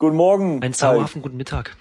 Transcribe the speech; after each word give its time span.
Guten 0.00 0.14
Morgen. 0.14 0.62
Einen 0.62 0.74
zauberhaften 0.74 1.22
guten 1.22 1.36
Mittag. 1.36 1.76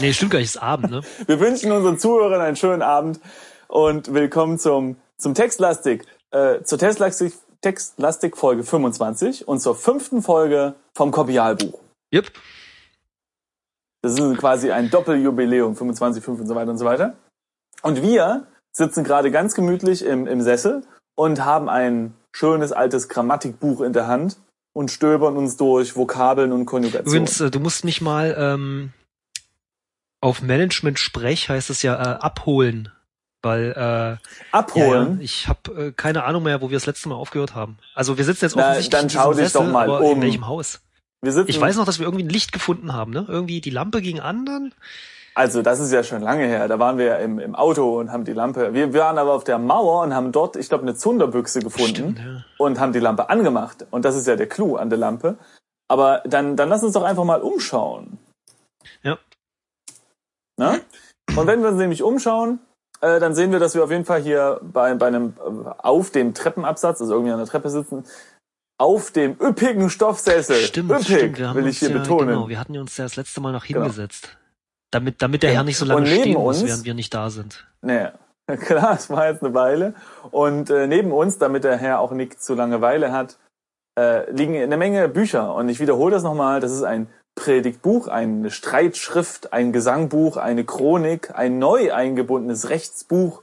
Nee, 0.00 0.12
stimmt 0.12 0.32
gar 0.32 0.40
nicht, 0.40 0.48
es 0.48 0.56
ist 0.56 0.60
Abend, 0.60 0.90
ne? 0.90 1.02
Wir 1.26 1.38
wünschen 1.38 1.70
unseren 1.70 2.00
Zuhörern 2.00 2.40
einen 2.40 2.56
schönen 2.56 2.82
Abend 2.82 3.20
und 3.68 4.12
willkommen 4.12 4.58
zum, 4.58 4.96
zum 5.16 5.34
Textlastik, 5.34 6.04
äh, 6.32 6.62
zur 6.62 6.78
Textlastik, 6.78 7.32
Textlastik 7.60 8.36
Folge 8.36 8.64
25 8.64 9.46
und 9.46 9.60
zur 9.60 9.76
fünften 9.76 10.20
Folge 10.20 10.74
vom 10.96 11.12
Kopialbuch. 11.12 11.78
Yep. 12.12 12.32
Das 14.02 14.18
ist 14.18 14.38
quasi 14.38 14.72
ein 14.72 14.90
Doppeljubiläum, 14.90 15.76
25, 15.76 16.24
5 16.24 16.40
und 16.40 16.48
so 16.48 16.56
weiter 16.56 16.72
und 16.72 16.78
so 16.78 16.84
weiter. 16.84 17.14
Und 17.82 18.02
wir 18.02 18.48
sitzen 18.72 19.04
gerade 19.04 19.30
ganz 19.30 19.54
gemütlich 19.54 20.04
im, 20.04 20.26
im 20.26 20.40
Sessel 20.40 20.82
und 21.14 21.44
haben 21.44 21.68
ein 21.68 22.14
schönes 22.34 22.72
altes 22.72 23.08
Grammatikbuch 23.08 23.80
in 23.80 23.92
der 23.92 24.08
Hand 24.08 24.38
und 24.74 24.90
stöbern 24.90 25.36
uns 25.38 25.56
durch 25.56 25.96
Vokabeln 25.96 26.52
und 26.52 26.66
Konjugationen. 26.66 27.06
Übrigens, 27.06 27.40
äh, 27.40 27.50
du 27.50 27.60
musst 27.60 27.84
mich 27.84 28.02
mal 28.02 28.36
ähm, 28.38 28.92
auf 30.20 30.42
Management-Sprech 30.42 31.48
heißt 31.48 31.70
es 31.70 31.82
ja 31.82 31.94
äh, 31.94 32.18
abholen. 32.18 32.90
Weil 33.42 33.72
äh, 33.72 34.28
abholen. 34.52 35.18
Ja, 35.18 35.24
ich 35.24 35.48
habe 35.48 35.88
äh, 35.88 35.92
keine 35.92 36.24
Ahnung 36.24 36.44
mehr, 36.44 36.62
wo 36.62 36.70
wir 36.70 36.76
das 36.76 36.86
letzte 36.86 37.10
Mal 37.10 37.14
aufgehört 37.14 37.54
haben. 37.54 37.78
Also 37.94 38.16
wir 38.16 38.24
sitzen 38.24 38.46
jetzt 38.46 38.56
Na, 38.56 38.70
offensichtlich 38.70 38.90
dann 38.90 39.04
in 39.04 39.10
schau 39.10 39.34
dich 39.34 39.52
doch 39.52 39.60
Sessel, 39.60 39.72
mal 39.72 39.84
aber 39.84 40.00
um. 40.00 40.16
in 40.16 40.22
welchem 40.22 40.46
Haus? 40.46 40.80
Wir 41.20 41.32
sitzen, 41.32 41.50
Ich 41.50 41.60
weiß 41.60 41.76
noch, 41.76 41.84
dass 41.84 41.98
wir 41.98 42.06
irgendwie 42.06 42.24
ein 42.24 42.30
Licht 42.30 42.52
gefunden 42.52 42.94
haben, 42.94 43.12
ne? 43.12 43.26
Irgendwie 43.28 43.60
die 43.60 43.70
Lampe 43.70 44.00
ging 44.00 44.18
an 44.18 44.46
dann. 44.46 44.72
Also 45.36 45.62
das 45.62 45.80
ist 45.80 45.92
ja 45.92 46.04
schon 46.04 46.22
lange 46.22 46.46
her. 46.46 46.68
Da 46.68 46.78
waren 46.78 46.96
wir 46.96 47.06
ja 47.06 47.16
im, 47.16 47.40
im 47.40 47.56
Auto 47.56 47.98
und 47.98 48.12
haben 48.12 48.24
die 48.24 48.32
Lampe. 48.32 48.72
Wir 48.72 48.94
waren 48.94 49.18
aber 49.18 49.32
auf 49.32 49.42
der 49.42 49.58
Mauer 49.58 50.02
und 50.02 50.14
haben 50.14 50.30
dort, 50.30 50.54
ich 50.54 50.68
glaube, 50.68 50.82
eine 50.82 50.94
Zunderbüchse 50.94 51.60
gefunden 51.60 51.88
Stimmt, 51.88 52.18
ja. 52.18 52.44
und 52.58 52.78
haben 52.78 52.92
die 52.92 53.00
Lampe 53.00 53.28
angemacht. 53.28 53.84
Und 53.90 54.04
das 54.04 54.14
ist 54.14 54.28
ja 54.28 54.36
der 54.36 54.48
Clou 54.48 54.76
an 54.76 54.90
der 54.90 54.98
Lampe. 54.98 55.36
Aber 55.88 56.22
dann, 56.24 56.56
dann 56.56 56.68
lass 56.68 56.84
uns 56.84 56.92
doch 56.92 57.02
einfach 57.02 57.24
mal 57.24 57.42
umschauen. 57.42 58.18
Ja. 59.02 59.18
Na? 60.56 60.78
Und 61.36 61.46
wenn 61.48 61.62
wir 61.62 61.70
uns 61.70 61.78
nämlich 61.78 62.02
umschauen, 62.02 62.60
äh, 63.00 63.18
dann 63.18 63.34
sehen 63.34 63.50
wir, 63.50 63.58
dass 63.58 63.74
wir 63.74 63.82
auf 63.82 63.90
jeden 63.90 64.04
Fall 64.04 64.22
hier 64.22 64.60
bei, 64.62 64.94
bei 64.94 65.08
einem 65.08 65.34
äh, 65.38 65.70
auf 65.78 66.10
dem 66.10 66.32
Treppenabsatz, 66.32 67.00
also 67.00 67.12
irgendwie 67.12 67.32
an 67.32 67.38
der 67.38 67.48
Treppe 67.48 67.70
sitzen, 67.70 68.04
auf 68.78 69.10
dem 69.10 69.36
üppigen 69.40 69.90
Stoffsessel. 69.90 70.56
Stimmt, 70.56 70.92
Üppig, 70.92 71.06
stimmt. 71.06 71.38
Wir 71.38 71.48
haben 71.48 71.56
will 71.56 71.64
uns 71.64 71.72
ich 71.74 71.78
hier 71.80 71.90
ja, 71.90 71.98
betonen. 71.98 72.28
Genau, 72.28 72.48
wir 72.48 72.58
hatten 72.58 72.78
uns 72.78 72.96
ja 72.96 73.04
das 73.04 73.16
letzte 73.16 73.40
Mal 73.40 73.52
noch 73.52 73.66
Genau. 73.66 73.90
Damit, 74.94 75.20
damit 75.22 75.42
der 75.42 75.50
Ja. 75.50 75.56
Herr 75.56 75.64
nicht 75.64 75.76
so 75.78 75.84
lange 75.84 76.06
stehen 76.06 76.34
muss, 76.34 76.60
uns- 76.60 76.68
während 76.68 76.84
wir 76.84 76.94
nicht 76.94 77.12
da 77.12 77.30
sind. 77.30 77.66
Naja, 77.82 78.12
klar, 78.60 78.94
es 78.94 79.10
war 79.10 79.28
jetzt 79.28 79.42
eine 79.42 79.54
Weile. 79.54 79.94
Und 80.30 80.70
äh, 80.70 80.86
neben 80.86 81.12
uns, 81.12 81.38
damit 81.38 81.64
der 81.64 81.76
Herr 81.76 81.98
auch 82.00 82.12
nicht 82.12 82.42
zu 82.42 82.54
Langeweile 82.54 83.12
hat, 83.12 83.38
äh, 83.98 84.30
liegen 84.30 84.56
eine 84.56 84.76
Menge 84.76 85.08
Bücher. 85.08 85.54
Und 85.54 85.68
ich 85.68 85.80
wiederhole 85.80 86.12
das 86.12 86.22
nochmal, 86.22 86.60
das 86.60 86.72
ist 86.72 86.82
ein 86.82 87.08
Predigtbuch, 87.36 88.06
eine 88.08 88.50
Streitschrift, 88.50 89.52
ein 89.52 89.72
Gesangbuch, 89.72 90.36
eine 90.36 90.64
Chronik, 90.64 91.32
ein 91.36 91.58
neu 91.58 91.92
eingebundenes 91.92 92.68
Rechtsbuch, 92.70 93.42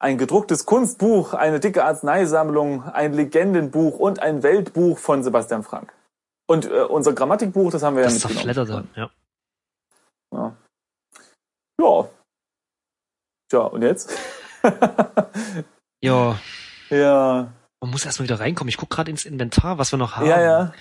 ein 0.00 0.18
gedrucktes 0.18 0.66
Kunstbuch, 0.66 1.34
eine 1.34 1.60
dicke 1.60 1.84
Arzneisammlung, 1.84 2.84
ein 2.84 3.12
Legendenbuch 3.12 3.98
und 4.00 4.20
ein 4.20 4.42
Weltbuch 4.42 4.98
von 4.98 5.22
Sebastian 5.22 5.62
Frank. 5.62 5.92
Und 6.48 6.66
äh, 6.66 6.80
unser 6.82 7.12
Grammatikbuch, 7.12 7.70
das 7.70 7.82
haben 7.84 7.96
wir 7.96 8.02
Das 8.04 8.20
ja 8.22 8.28
mitgenommen. 8.28 8.54
zerfledderte, 8.54 8.88
ja. 8.96 9.10
Ja. 10.32 10.56
Ja. 11.80 12.08
Tja, 13.48 13.60
und 13.60 13.82
jetzt? 13.82 14.10
Ja, 16.02 16.38
ja. 16.88 17.52
man 17.80 17.90
muss 17.90 18.06
erstmal 18.06 18.26
wieder 18.26 18.40
reinkommen. 18.40 18.70
Ich 18.70 18.78
guck 18.78 18.88
gerade 18.88 19.10
ins 19.10 19.26
Inventar, 19.26 19.76
was 19.76 19.92
wir 19.92 19.98
noch 19.98 20.16
haben. 20.16 20.26
Ja, 20.26 20.40
ja. 20.40 20.72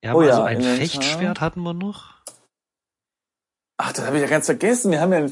Wir 0.00 0.10
haben 0.10 0.16
Oh 0.16 0.22
ja, 0.22 0.30
also 0.30 0.42
ein 0.42 0.58
Inventar. 0.58 0.76
Fechtschwert 0.76 1.40
hatten 1.40 1.62
wir 1.62 1.74
noch. 1.74 2.14
Ach, 3.78 3.92
das 3.92 4.06
habe 4.06 4.16
ich 4.16 4.22
ja 4.22 4.28
ganz 4.28 4.46
vergessen. 4.46 4.92
Wir 4.92 5.00
haben 5.00 5.12
ja, 5.12 5.26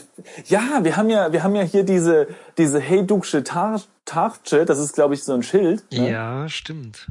ja, 0.46 0.84
wir 0.84 0.96
haben 0.96 1.08
ja, 1.10 1.32
wir 1.32 1.44
haben 1.44 1.54
ja 1.54 1.62
hier 1.62 1.84
diese 1.84 2.26
diese 2.58 2.80
Heyduksche 2.80 3.44
Tar 3.44 3.80
Tartsche. 4.04 4.64
Das 4.64 4.78
ist, 4.78 4.94
glaube 4.94 5.14
ich, 5.14 5.22
so 5.24 5.32
ein 5.32 5.42
Schild. 5.42 5.90
Ne? 5.92 6.10
Ja, 6.10 6.48
stimmt. 6.48 7.08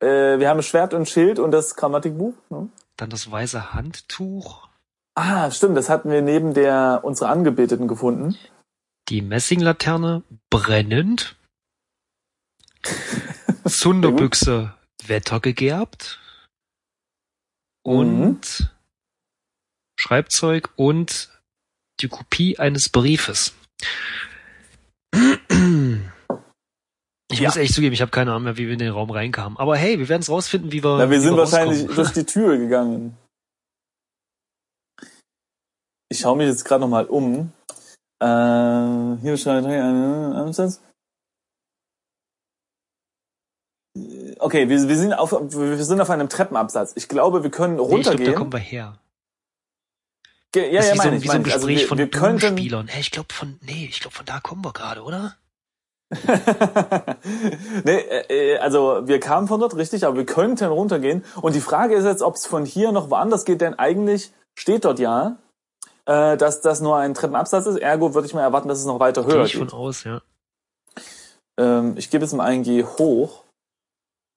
Äh, 0.00 0.38
wir 0.38 0.48
haben 0.48 0.62
Schwert 0.62 0.94
und 0.94 1.08
Schild 1.08 1.38
und 1.38 1.52
das 1.52 1.76
Grammatikbuch. 1.76 2.34
Ne? 2.50 2.68
Dann 2.96 3.10
das 3.10 3.30
weiße 3.30 3.74
Handtuch, 3.74 4.68
Ah, 5.16 5.50
stimmt. 5.50 5.76
Das 5.76 5.88
hatten 5.88 6.10
wir 6.10 6.22
neben 6.22 6.54
der 6.54 7.00
unserer 7.04 7.30
Angebeteten 7.30 7.86
gefunden. 7.88 8.36
die 9.08 9.20
Messinglaterne 9.22 10.22
brennend, 10.50 11.36
Zunderbüchse 13.66 14.74
wettergegerbt 15.06 16.20
und 17.84 18.72
Schreibzeug 19.98 20.70
und 20.76 21.30
die 22.00 22.08
Kopie 22.08 22.58
eines 22.58 22.88
Briefes. 22.88 23.54
Ich 27.30 27.40
Ja. 27.40 27.48
muss 27.48 27.56
echt 27.56 27.74
zugeben, 27.74 27.92
ich 27.92 28.00
habe 28.00 28.10
keine 28.10 28.30
Ahnung 28.32 28.44
mehr, 28.44 28.56
wie 28.56 28.66
wir 28.66 28.72
in 28.72 28.78
den 28.78 28.92
Raum 28.92 29.10
reinkamen. 29.10 29.58
Aber 29.58 29.76
hey, 29.76 29.98
wir 29.98 30.08
werden 30.08 30.22
es 30.22 30.30
rausfinden, 30.30 30.72
wie 30.72 30.82
wir. 30.82 30.96
Na, 30.98 31.10
wir 31.10 31.20
sind 31.20 31.36
wahrscheinlich 31.36 31.80
rauskommen. 31.80 31.96
durch 31.96 32.12
die 32.12 32.24
Tür 32.24 32.56
gegangen. 32.58 33.16
Ich 36.10 36.20
schaue 36.20 36.36
mich 36.36 36.46
jetzt 36.48 36.64
gerade 36.64 36.80
noch 36.82 36.88
mal 36.88 37.06
um. 37.06 37.52
Äh, 38.20 39.20
hier 39.22 39.36
schreibt 39.36 39.66
ein 39.66 40.32
Ansatz. 40.32 40.80
Okay, 44.38 44.68
wir, 44.68 44.88
wir, 44.88 44.96
sind 44.96 45.12
auf, 45.12 45.32
wir 45.32 45.84
sind 45.84 46.00
auf 46.00 46.10
einem 46.10 46.28
Treppenabsatz. 46.28 46.92
Ich 46.96 47.08
glaube, 47.08 47.42
wir 47.42 47.50
können 47.50 47.76
Nee, 47.76 47.82
ich 47.82 47.88
glaube, 47.88 48.02
da 48.02 48.10
runtergehen. 48.10 48.34
kommen 48.34 48.52
wir 48.52 48.58
her. 48.58 48.98
Ge- 50.52 50.70
ja, 50.72 50.80
das 50.80 50.88
ja, 50.88 50.94
wie 50.94 50.96
so, 50.98 51.02
meine 51.04 51.12
ein- 51.12 51.18
ich. 51.18 51.22
wie 51.24 51.28
so 51.28 51.32
ein. 51.34 51.44
Also 51.44 51.54
Gespräch 51.66 51.80
wir, 51.80 51.88
von 51.88 51.98
wir 51.98 52.10
könnten, 52.10 52.58
Spielern. 52.58 52.88
Hey, 52.88 53.00
ich 53.00 53.10
glaube 53.10 53.32
von, 53.32 53.58
nee, 53.62 53.86
ich 53.90 54.00
glaube 54.00 54.14
von 54.16 54.26
da 54.26 54.40
kommen 54.40 54.64
wir 54.64 54.72
gerade, 54.72 55.02
oder? 55.02 55.36
nee, 57.84 57.98
äh, 57.98 58.52
äh, 58.54 58.58
also 58.58 59.06
wir 59.06 59.18
kamen 59.20 59.48
von 59.48 59.58
dort 59.60 59.74
richtig, 59.76 60.04
aber 60.06 60.16
wir 60.16 60.26
könnten 60.26 60.64
runtergehen. 60.66 61.24
Und 61.40 61.54
die 61.54 61.60
Frage 61.60 61.94
ist 61.94 62.04
jetzt, 62.04 62.22
ob 62.22 62.34
es 62.34 62.46
von 62.46 62.64
hier 62.66 62.92
noch 62.92 63.10
woanders 63.10 63.44
geht, 63.44 63.60
denn 63.60 63.74
eigentlich 63.74 64.32
steht 64.58 64.84
dort 64.84 64.98
ja, 64.98 65.38
äh, 66.06 66.36
dass 66.36 66.60
das 66.60 66.80
nur 66.80 66.96
ein 66.96 67.14
Treppenabsatz 67.14 67.66
ist. 67.66 67.78
Ergo 67.78 68.14
würde 68.14 68.26
ich 68.26 68.34
mal 68.34 68.42
erwarten, 68.42 68.68
dass 68.68 68.78
es 68.78 68.86
noch 68.86 69.00
weiter 69.00 69.24
Gehe 69.24 69.34
höher 69.34 69.44
ich 69.44 69.56
von 69.56 69.66
geht. 69.66 69.74
aus, 69.74 70.04
ja. 70.04 70.22
Ähm, 71.58 71.96
ich 71.96 72.10
gebe 72.10 72.24
jetzt 72.24 72.32
mal 72.32 72.44
ein 72.44 72.62
Geh 72.62 72.84
hoch. 72.84 73.44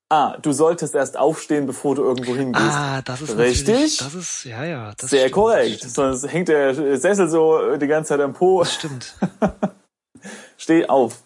Ah, 0.09 0.37
du 0.37 0.53
solltest 0.53 0.95
erst 0.95 1.17
aufstehen, 1.17 1.65
bevor 1.65 1.95
du 1.95 2.03
irgendwo 2.03 2.33
hingehst. 2.33 2.63
Ah, 2.63 3.01
das 3.01 3.21
ist 3.21 3.37
Richtig? 3.37 3.97
Das 3.97 4.15
ist, 4.15 4.45
ja, 4.45 4.63
ja. 4.63 4.93
Das 4.97 5.09
Sehr 5.09 5.21
stimmt, 5.21 5.33
korrekt. 5.33 5.83
Das. 5.83 5.93
Sonst 5.93 6.31
hängt 6.31 6.47
der 6.47 6.97
Sessel 6.97 7.27
so 7.27 7.59
äh, 7.59 7.77
die 7.77 7.87
ganze 7.87 8.09
Zeit 8.09 8.21
am 8.21 8.33
Po. 8.33 8.59
Das 8.59 8.73
stimmt. 8.73 9.15
Steh 10.57 10.87
auf. 10.87 11.23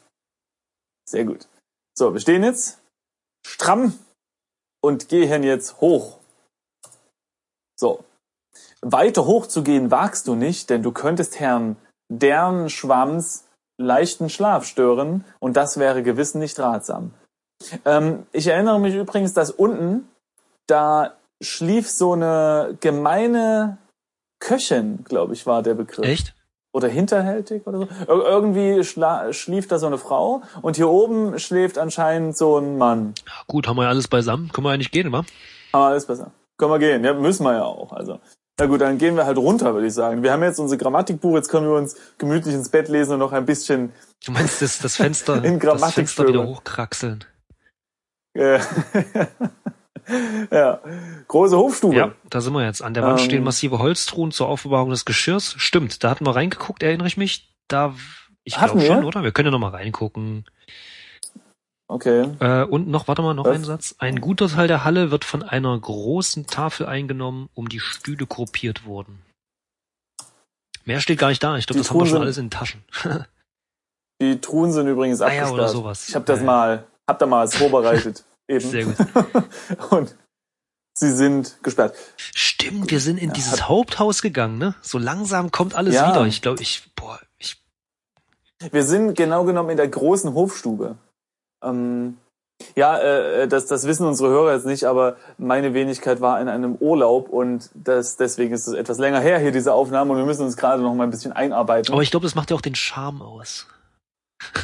Sehr 1.07 1.25
gut. 1.25 1.47
So, 1.95 2.13
wir 2.13 2.19
stehen 2.21 2.43
jetzt 2.43 2.79
stramm 3.45 3.99
und 4.81 5.09
gehen 5.09 5.43
jetzt 5.43 5.79
hoch. 5.79 6.17
So. 7.79 8.03
Weiter 8.81 9.25
hoch 9.25 9.47
zu 9.47 9.63
gehen 9.63 9.91
wagst 9.91 10.27
du 10.27 10.35
nicht, 10.35 10.69
denn 10.69 10.83
du 10.83 10.91
könntest 10.91 11.39
Herrn 11.39 11.77
Dernschwamms 12.09 13.45
leichten 13.77 14.29
Schlaf 14.29 14.65
stören 14.65 15.23
und 15.39 15.57
das 15.57 15.77
wäre 15.77 16.03
gewiss 16.03 16.35
nicht 16.35 16.59
ratsam. 16.59 17.11
Ähm, 17.85 18.25
ich 18.31 18.47
erinnere 18.47 18.79
mich 18.79 18.95
übrigens, 18.95 19.33
dass 19.33 19.51
unten 19.51 20.07
da 20.67 21.13
schlief 21.41 21.89
so 21.89 22.13
eine 22.13 22.77
gemeine 22.79 23.77
Köchin, 24.39 25.03
glaube 25.03 25.33
ich, 25.33 25.45
war 25.45 25.61
der 25.61 25.75
Begriff 25.75 26.05
Echt? 26.05 26.35
oder 26.73 26.87
hinterhältig 26.87 27.65
oder 27.67 27.79
so. 27.79 27.83
Ir 27.85 28.25
irgendwie 28.25 28.83
schlief 28.83 29.67
da 29.67 29.79
so 29.79 29.87
eine 29.87 29.97
Frau 29.97 30.41
und 30.61 30.75
hier 30.75 30.89
oben 30.89 31.37
schläft 31.39 31.77
anscheinend 31.77 32.37
so 32.37 32.57
ein 32.57 32.77
Mann. 32.77 33.13
Gut, 33.47 33.67
haben 33.67 33.77
wir 33.77 33.83
ja 33.83 33.89
alles 33.89 34.07
beisammen. 34.07 34.51
Können 34.51 34.65
wir 34.65 34.71
eigentlich 34.71 34.91
gehen, 34.91 35.11
wa? 35.11 35.23
Aber 35.71 35.85
alles 35.85 36.05
besser. 36.05 36.31
Können 36.57 36.71
wir 36.71 36.79
gehen. 36.79 37.03
Ja, 37.03 37.13
müssen 37.13 37.43
wir 37.43 37.53
ja 37.53 37.63
auch. 37.63 37.91
Also. 37.91 38.19
Na 38.59 38.65
gut, 38.67 38.81
dann 38.81 38.97
gehen 38.97 39.15
wir 39.15 39.25
halt 39.25 39.37
runter, 39.37 39.73
würde 39.73 39.87
ich 39.87 39.93
sagen. 39.93 40.21
Wir 40.23 40.31
haben 40.31 40.43
jetzt 40.43 40.59
unser 40.59 40.77
Grammatikbuch, 40.77 41.35
jetzt 41.35 41.49
können 41.49 41.67
wir 41.67 41.75
uns 41.75 41.95
gemütlich 42.17 42.53
ins 42.53 42.69
Bett 42.69 42.89
lesen 42.89 43.13
und 43.13 43.19
noch 43.19 43.31
ein 43.31 43.45
bisschen 43.45 43.91
Du 44.23 44.31
meinst 44.31 44.61
das, 44.61 44.77
das 44.79 44.97
Fenster, 44.97 45.43
In 45.43 45.59
das 45.59 45.93
Fenster 45.93 46.27
wieder 46.27 46.45
hochkraxeln. 46.45 47.23
äh, 48.33 48.59
ja. 50.51 50.79
Große 51.27 51.57
Hofstube. 51.57 51.95
Ja, 51.95 52.11
da 52.29 52.41
sind 52.41 52.53
wir 52.53 52.63
jetzt. 52.65 52.83
An 52.83 52.93
der 52.93 53.03
Wand 53.03 53.19
Ähm. 53.19 53.25
stehen 53.25 53.43
massive 53.43 53.79
Holztruhen 53.79 54.31
zur 54.31 54.47
Aufbewahrung 54.47 54.89
des 54.91 55.05
Geschirrs. 55.05 55.55
Stimmt, 55.57 56.03
da 56.03 56.11
hatten 56.11 56.25
wir 56.25 56.35
reingeguckt, 56.35 56.83
erinnere 56.83 57.07
ich 57.07 57.17
mich. 57.17 57.49
Da, 57.67 57.95
ich 58.43 58.55
glaube 58.57 58.81
schon, 58.81 59.05
oder? 59.05 59.23
Wir 59.23 59.31
können 59.31 59.47
ja 59.47 59.51
noch 59.51 59.59
mal 59.59 59.69
reingucken. 59.69 60.45
Okay. 61.91 62.25
Äh, 62.39 62.63
und 62.63 62.87
noch, 62.87 63.07
warte 63.09 63.21
mal, 63.21 63.33
noch 63.33 63.43
Was? 63.45 63.55
ein 63.55 63.63
Satz. 63.65 63.95
Ein 63.99 64.21
guter 64.21 64.47
Teil 64.47 64.67
der 64.69 64.85
Halle 64.85 65.11
wird 65.11 65.25
von 65.25 65.43
einer 65.43 65.77
großen 65.77 66.47
Tafel 66.47 66.85
eingenommen, 66.85 67.49
um 67.53 67.67
die 67.67 67.81
Stühle 67.81 68.25
gruppiert 68.25 68.85
wurden. 68.85 69.21
Mehr 70.85 71.01
steht 71.01 71.19
gar 71.19 71.27
nicht 71.27 71.43
da. 71.43 71.57
Ich 71.57 71.67
glaube, 71.67 71.79
das 71.79 71.89
haben 71.89 71.95
wir 71.95 71.99
Truhen 71.99 72.07
schon 72.07 72.15
sind- 72.15 72.21
alles 72.23 72.37
in 72.37 72.49
Taschen. 72.49 72.83
Die 74.21 74.39
Truhen 74.39 74.71
sind 74.71 74.87
übrigens 74.87 75.19
Ah 75.21 75.25
ja, 75.33 75.41
abgesperrt. 75.43 75.53
oder 75.59 75.67
sowas. 75.67 76.07
Ich 76.07 76.15
habe 76.15 76.25
das 76.25 76.37
Ja, 76.39 76.45
ja. 76.45 76.51
mal, 76.51 76.83
hab 77.09 77.17
da 77.19 77.25
mal 77.25 77.43
was 77.43 77.55
vorbereitet. 77.55 78.23
Eben. 78.47 78.69
Sehr 78.69 78.85
gut. 78.85 78.95
Und 79.91 80.15
Sie 80.97 81.11
sind 81.11 81.57
gesperrt. 81.63 81.95
Stimmt, 82.17 82.91
wir 82.91 82.99
sind 82.99 83.17
in 83.17 83.29
Ja, 83.29 83.33
dieses 83.33 83.67
Haupthaus 83.67 84.21
gegangen, 84.21 84.57
ne? 84.59 84.75
So 84.81 84.97
langsam 84.99 85.51
kommt 85.51 85.73
alles 85.75 85.95
Ja. 85.95 86.11
wieder. 86.11 86.25
Ich 86.27 86.41
glaube, 86.41 86.61
ich, 86.61 86.83
boah, 86.95 87.19
ich, 87.39 87.57
Wir 88.71 88.83
sind 88.83 89.15
genau 89.15 89.43
genommen 89.43 89.71
in 89.71 89.77
der 89.77 89.87
großen 89.87 90.33
Hofstube. 90.35 90.97
Ähm, 91.63 92.17
ja, 92.75 92.97
äh, 92.99 93.47
das, 93.47 93.65
das 93.65 93.87
wissen 93.87 94.05
unsere 94.05 94.29
Hörer 94.29 94.53
jetzt 94.53 94.65
nicht, 94.65 94.85
aber 94.85 95.15
meine 95.37 95.73
Wenigkeit 95.73 96.21
war 96.21 96.39
in 96.41 96.47
einem 96.47 96.75
Urlaub 96.75 97.29
und 97.29 97.69
das, 97.73 98.17
deswegen 98.17 98.53
ist 98.53 98.67
es 98.67 98.73
etwas 98.73 98.97
länger 98.99 99.19
her 99.19 99.39
hier, 99.39 99.51
diese 99.51 99.73
Aufnahme, 99.73 100.11
und 100.11 100.17
wir 100.17 100.25
müssen 100.25 100.45
uns 100.45 100.57
gerade 100.57 100.81
noch 100.81 100.93
mal 100.93 101.03
ein 101.03 101.09
bisschen 101.11 101.31
einarbeiten. 101.33 101.91
aber 101.93 102.03
ich 102.03 102.11
glaube, 102.11 102.25
das 102.25 102.35
macht 102.35 102.51
ja 102.51 102.55
auch 102.55 102.61
den 102.61 102.75
Charme 102.75 103.21
aus. 103.21 103.67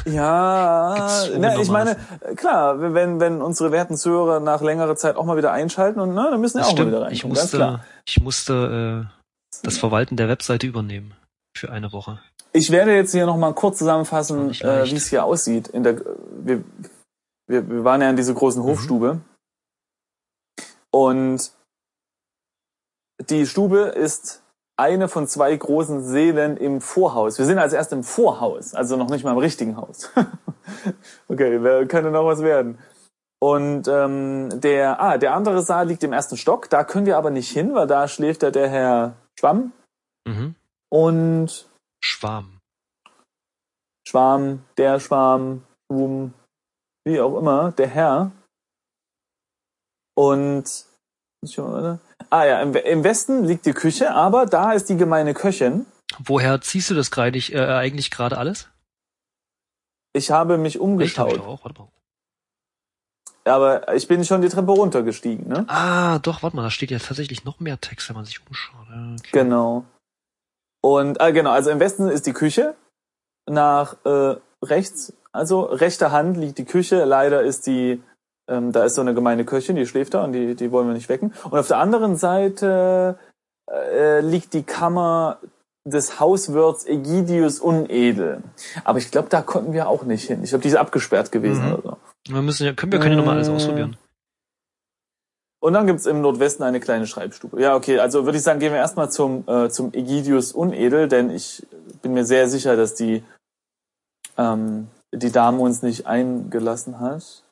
Ja, 0.06 0.96
na, 1.38 1.60
ich 1.60 1.68
meine, 1.68 1.94
Gezwungenermaßen. 1.94 2.36
klar, 2.36 2.94
wenn, 2.94 3.20
wenn 3.20 3.40
unsere 3.42 3.70
werten 3.72 3.96
Zuhörer 3.96 4.40
nach 4.40 4.60
längerer 4.60 4.96
Zeit 4.96 5.16
auch 5.16 5.24
mal 5.24 5.36
wieder 5.36 5.52
einschalten 5.52 6.00
und 6.00 6.14
na, 6.14 6.30
dann 6.30 6.40
müssen 6.40 6.56
wir 6.56 6.60
Das 6.62 6.68
auch 6.68 6.72
mal 6.72 6.76
stimmt. 6.78 6.92
wieder 6.92 7.02
rein. 7.02 7.12
Ich 7.12 7.22
ganz 7.22 7.34
musste, 7.34 7.56
klar. 7.56 7.84
ich 8.04 8.20
musste 8.20 9.06
äh, 9.08 9.58
das 9.62 9.78
Verwalten 9.78 10.16
der 10.16 10.28
Webseite 10.28 10.66
übernehmen 10.66 11.14
für 11.56 11.70
eine 11.70 11.92
Woche. 11.92 12.20
Ich 12.52 12.70
werde 12.70 12.94
jetzt 12.94 13.12
hier 13.12 13.26
noch 13.26 13.36
mal 13.36 13.52
kurz 13.54 13.78
zusammenfassen, 13.78 14.50
äh, 14.50 14.84
wie 14.90 14.96
es 14.96 15.08
hier 15.08 15.24
aussieht. 15.24 15.68
In 15.68 15.82
der, 15.82 15.96
wir, 16.30 16.64
wir, 17.46 17.68
wir 17.68 17.84
waren 17.84 18.00
ja 18.00 18.10
in 18.10 18.16
dieser 18.16 18.34
großen 18.34 18.62
Mhm. 18.62 18.66
Hofstube. 18.66 19.20
Und 20.90 21.52
die 23.28 23.46
Stube 23.46 23.78
ist 23.80 24.42
eine 24.76 25.08
von 25.08 25.26
zwei 25.26 25.54
großen 25.56 26.04
Sälen 26.04 26.56
im 26.56 26.80
Vorhaus. 26.80 27.38
Wir 27.38 27.46
sind 27.46 27.58
also 27.58 27.76
erst 27.76 27.92
im 27.92 28.04
Vorhaus, 28.04 28.74
also 28.74 28.96
noch 28.96 29.10
nicht 29.10 29.24
mal 29.24 29.32
im 29.32 29.38
richtigen 29.38 29.76
Haus. 29.76 30.10
okay, 31.28 31.62
wer 31.62 31.86
könnte 31.86 32.10
noch 32.10 32.24
was 32.24 32.42
werden? 32.42 32.78
Und 33.40 33.86
ähm, 33.88 34.48
der, 34.60 35.00
ah, 35.00 35.18
der 35.18 35.34
andere 35.34 35.62
Saal 35.62 35.88
liegt 35.88 36.02
im 36.04 36.12
ersten 36.12 36.36
Stock. 36.36 36.70
Da 36.70 36.82
können 36.84 37.06
wir 37.06 37.16
aber 37.16 37.30
nicht 37.30 37.50
hin, 37.50 37.74
weil 37.74 37.86
da 37.86 38.08
schläft 38.08 38.42
ja 38.42 38.50
der 38.50 38.68
Herr 38.68 39.14
Schwamm 39.38 39.72
Mhm. 40.26 40.54
und 40.90 41.67
Schwarm. 42.00 42.58
Schwarm, 44.08 44.64
der 44.76 45.00
Schwarm, 45.00 45.64
Schwum, 45.86 46.32
wie 47.04 47.20
auch 47.20 47.38
immer, 47.38 47.72
der 47.72 47.88
Herr. 47.88 48.32
Und 50.16 50.86
ah 52.30 52.44
ja, 52.44 52.60
im, 52.62 53.04
Westen 53.04 53.44
liegt 53.44 53.66
die 53.66 53.72
Küche, 53.72 54.12
aber 54.12 54.46
da 54.46 54.72
ist 54.72 54.88
die 54.88 54.96
gemeine 54.96 55.34
Köchin. 55.34 55.86
Woher 56.18 56.60
ziehst 56.60 56.90
du 56.90 56.94
das 56.94 57.10
gerade, 57.10 57.38
äh, 57.38 57.74
eigentlich 57.74 58.10
gerade 58.10 58.38
alles? 58.38 58.68
Ich 60.14 60.30
habe 60.30 60.58
mich 60.58 60.76
ich 60.76 60.80
umgeschaut, 60.80 61.36
doch 61.36 61.46
auch. 61.46 61.64
Warte 61.64 61.80
mal. 61.82 61.88
aber 63.44 63.94
ich 63.94 64.08
bin 64.08 64.24
schon 64.24 64.42
die 64.42 64.48
Treppe 64.48 64.72
runtergestiegen, 64.72 65.46
ne? 65.48 65.64
Ah, 65.68 66.18
doch, 66.18 66.42
warte 66.42 66.56
mal, 66.56 66.62
da 66.62 66.70
steht 66.70 66.90
ja 66.90 66.98
tatsächlich 66.98 67.44
noch 67.44 67.60
mehr 67.60 67.80
Text, 67.80 68.08
wenn 68.08 68.16
man 68.16 68.24
sich 68.24 68.44
umschaut. 68.46 68.86
Okay. 68.88 69.28
Genau. 69.32 69.84
Und 70.80 71.20
ah, 71.20 71.30
genau, 71.30 71.50
also 71.50 71.70
im 71.70 71.80
Westen 71.80 72.08
ist 72.08 72.26
die 72.26 72.32
Küche. 72.32 72.74
Nach 73.50 73.96
äh, 74.04 74.36
rechts, 74.62 75.12
also 75.32 75.62
rechter 75.62 76.12
Hand 76.12 76.36
liegt 76.36 76.58
die 76.58 76.64
Küche. 76.64 77.04
Leider 77.04 77.42
ist 77.42 77.66
die, 77.66 78.02
ähm, 78.48 78.72
da 78.72 78.84
ist 78.84 78.94
so 78.94 79.00
eine 79.00 79.14
gemeine 79.14 79.44
Köchin, 79.44 79.76
die 79.76 79.86
schläft 79.86 80.14
da 80.14 80.24
und 80.24 80.32
die, 80.32 80.54
die 80.54 80.70
wollen 80.70 80.86
wir 80.86 80.94
nicht 80.94 81.08
wecken. 81.08 81.32
Und 81.50 81.58
auf 81.58 81.68
der 81.68 81.78
anderen 81.78 82.16
Seite 82.16 83.18
äh, 83.70 84.20
liegt 84.20 84.52
die 84.54 84.62
Kammer 84.62 85.38
des 85.86 86.20
Hauswirts 86.20 86.86
Egidius 86.86 87.60
Unedel. 87.60 88.42
Aber 88.84 88.98
ich 88.98 89.10
glaube, 89.10 89.28
da 89.30 89.40
konnten 89.40 89.72
wir 89.72 89.88
auch 89.88 90.02
nicht 90.02 90.26
hin. 90.26 90.42
Ich 90.44 90.50
glaube, 90.50 90.62
die 90.62 90.68
ist 90.68 90.76
abgesperrt 90.76 91.32
gewesen 91.32 91.66
Mhm. 91.66 91.72
oder 91.74 91.82
so. 92.26 92.32
Wir 92.34 92.42
müssen 92.42 92.66
ja, 92.66 92.74
können 92.74 92.92
wir 92.92 92.98
können 93.00 93.12
ja 93.12 93.18
nochmal 93.18 93.36
alles 93.36 93.48
Äh, 93.48 93.52
ausprobieren. 93.52 93.96
Und 95.60 95.72
dann 95.72 95.86
gibt's 95.86 96.06
im 96.06 96.20
Nordwesten 96.20 96.64
eine 96.64 96.78
kleine 96.78 97.06
Schreibstube. 97.06 97.60
Ja, 97.60 97.74
okay, 97.74 97.98
also 97.98 98.24
würde 98.24 98.38
ich 98.38 98.44
sagen, 98.44 98.60
gehen 98.60 98.72
wir 98.72 98.78
erstmal 98.78 99.10
zum, 99.10 99.44
äh, 99.48 99.68
zum 99.68 99.92
Egidius 99.92 100.52
Unedel, 100.52 101.08
denn 101.08 101.30
ich 101.30 101.66
bin 102.00 102.14
mir 102.14 102.24
sehr 102.24 102.48
sicher, 102.48 102.76
dass 102.76 102.94
die, 102.94 103.24
ähm, 104.36 104.86
die 105.12 105.32
Dame 105.32 105.58
uns 105.58 105.82
nicht 105.82 106.06
eingelassen 106.06 107.00
hat. 107.00 107.42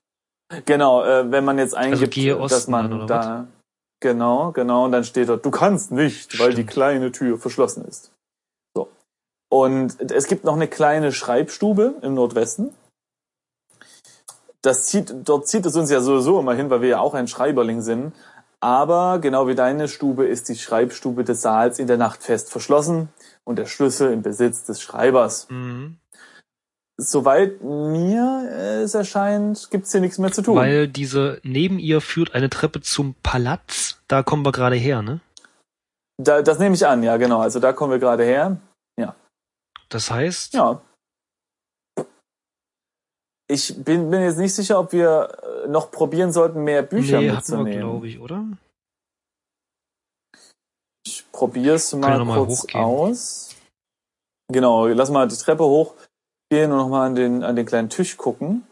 Genau, 0.65 1.03
äh, 1.05 1.31
wenn 1.33 1.45
man 1.45 1.59
jetzt 1.59 1.75
eingibt, 1.75 2.15
gehe 2.15 2.37
äh, 2.37 2.47
dass 2.47 2.69
man 2.69 3.07
da. 3.09 3.49
Genau, 4.01 4.53
genau, 4.53 4.85
und 4.85 4.93
dann 4.93 5.05
steht 5.05 5.29
dort, 5.29 5.45
du 5.45 5.51
kannst 5.51 5.91
nicht, 5.91 6.39
weil 6.39 6.51
die 6.51 6.57
Stimmt. 6.57 6.71
kleine 6.71 7.13
Tür 7.13 7.39
verschlossen 7.39 7.85
ist. 7.87 8.13
So. 8.77 8.89
Und 9.51 10.13
es 10.13 10.27
gibt 10.29 10.45
noch 10.45 10.55
eine 10.55 10.69
kleine 10.69 11.13
Schreibstube 11.13 11.95
im 12.03 12.15
Nordwesten. 12.15 12.73
Das 14.67 14.87
zieht, 14.87 15.15
dort 15.25 15.47
zieht 15.47 15.65
es 15.65 15.77
uns 15.77 15.91
ja 15.91 16.01
sowieso 16.01 16.41
immer 16.41 16.55
hin, 16.55 16.71
weil 16.71 16.83
wir 16.83 16.89
ja 16.89 16.99
auch 16.99 17.15
ein 17.15 17.29
Schreiberling 17.29 17.83
sind. 17.83 18.13
Aber 18.61 19.21
genau 19.21 19.47
wie 19.47 19.55
deine 19.55 19.87
Stube 19.87 20.27
ist 20.27 20.49
die 20.49 20.57
Schreibstube 20.57 21.23
des 21.23 21.41
Saals 21.41 21.79
in 21.79 21.87
der 21.87 21.99
Nacht 21.99 22.25
fest 22.25 22.51
verschlossen 22.51 23.09
und 23.45 23.61
der 23.61 23.67
Schlüssel 23.67 24.13
im 24.13 24.23
Besitz 24.23 24.65
des 24.65 24.81
Schreibers. 24.83 25.47
Mhm. 25.51 25.99
Soweit 26.97 27.63
mir 27.63 28.83
es 28.83 28.95
erscheint, 28.95 29.71
gibt's 29.71 29.93
hier 29.93 30.01
nichts 30.01 30.19
mehr 30.19 30.33
zu 30.33 30.43
tun. 30.43 30.57
Weil 30.57 30.89
diese, 30.89 31.39
neben 31.45 31.79
ihr 31.79 32.01
führt 32.01 32.35
eine 32.35 32.51
Treppe 32.51 32.81
zum 32.81 33.15
Palaz, 33.23 33.99
da 34.09 34.23
kommen 34.23 34.45
wir 34.45 34.53
gerade 34.53 34.77
her, 34.77 35.03
ne? 35.03 35.21
da, 36.19 36.43
das 36.43 36.59
nehme 36.59 36.75
ich 36.75 36.87
an, 36.87 37.03
ja 37.03 37.19
genau. 37.19 37.41
Also 37.41 37.61
da 37.61 37.73
kommen 37.73 37.93
wir 37.93 37.99
gerade 37.99 38.25
her. 38.25 38.57
Das 39.89 40.11
heißt, 40.11 40.55
Ja. 40.55 40.81
Ich 43.49 43.77
bin, 43.85 44.11
bin 44.11 44.23
jetzt 44.23 44.39
nicht 44.39 44.55
sicher, 44.55 44.81
ob 44.81 44.93
wir 44.93 45.65
äh, 45.65 45.69
noch 45.69 45.91
probieren 45.91 46.33
sollten, 46.33 46.65
mehr 46.65 46.83
Bücher 46.83 47.21
nee, 47.21 47.31
mitzunehmen. 47.31 47.79
glaube 47.79 48.09
ich, 48.09 48.19
oder? 48.19 48.45
Ich 51.07 51.25
probier's 51.31 51.93
ja 51.93 51.99
mal 51.99 52.25
kurz 52.25 52.63
hochgehen. 52.63 52.85
aus. 52.85 53.55
Genau, 54.53 54.87
lass 54.87 55.11
mal 55.11 55.29
die 55.29 55.37
Treppe 55.37 55.65
hochgehen 55.65 56.73
und 56.73 56.79
nochmal 56.79 57.07
an 57.07 57.15
den, 57.15 57.45
an 57.45 57.55
den 57.55 57.67
kleinen 57.67 57.89
Tisch 57.91 58.17
gucken. 58.17 58.67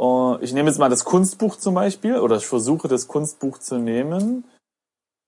Uh, 0.00 0.38
ich 0.40 0.52
nehme 0.52 0.68
jetzt 0.68 0.78
mal 0.78 0.90
das 0.90 1.04
Kunstbuch 1.04 1.56
zum 1.56 1.74
Beispiel, 1.74 2.18
oder 2.18 2.36
ich 2.36 2.46
versuche 2.46 2.88
das 2.88 3.06
Kunstbuch 3.06 3.58
zu 3.58 3.78
nehmen. 3.78 4.44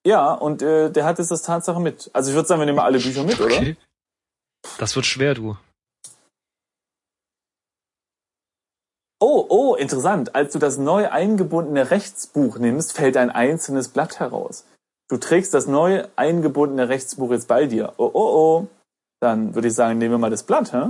Ja, 0.07 0.33
und 0.33 0.63
äh, 0.63 0.91
der 0.91 1.05
hat 1.05 1.19
jetzt 1.19 1.31
das 1.31 1.43
Tatsache 1.43 1.81
mit. 1.81 2.11
Also 2.13 2.31
ich 2.31 2.35
würde 2.35 2.49
sagen, 2.49 2.61
wir 2.61 2.67
nehmen 2.67 2.79
alle 2.79 2.99
Bücher 2.99 3.25
mit, 3.25 3.41
oder? 3.41 3.57
Okay. 3.57 3.77
Das 4.79 4.97
wird 4.97 5.07
schwer, 5.07 5.35
du. 5.35 5.57
Oh, 9.19 9.47
oh, 9.49 9.75
interessant. 9.77 10.35
Als 10.35 10.53
du 10.53 10.59
das 10.59 10.77
neu 10.79 11.09
eingebundene 11.11 11.91
Rechtsbuch 11.91 12.59
nimmst, 12.59 12.93
fällt 12.93 13.17
ein 13.17 13.31
einzelnes 13.31 13.89
Blatt 13.89 14.21
heraus. 14.21 14.67
Du 15.09 15.17
trägst 15.17 15.55
das 15.55 15.67
neu 15.67 16.07
eingebundene 16.17 16.89
Rechtsbuch 16.89 17.31
jetzt 17.31 17.49
bei 17.49 17.67
dir. 17.67 17.95
Oh, 17.97 18.11
oh, 18.13 18.37
oh. 18.63 18.69
Dann 19.21 19.55
würde 19.55 19.69
ich 19.69 19.75
sagen, 19.75 19.99
nehmen 19.99 20.13
wir 20.15 20.19
mal 20.19 20.31
das 20.31 20.43
Blatt, 20.43 20.73
hä? 20.73 20.89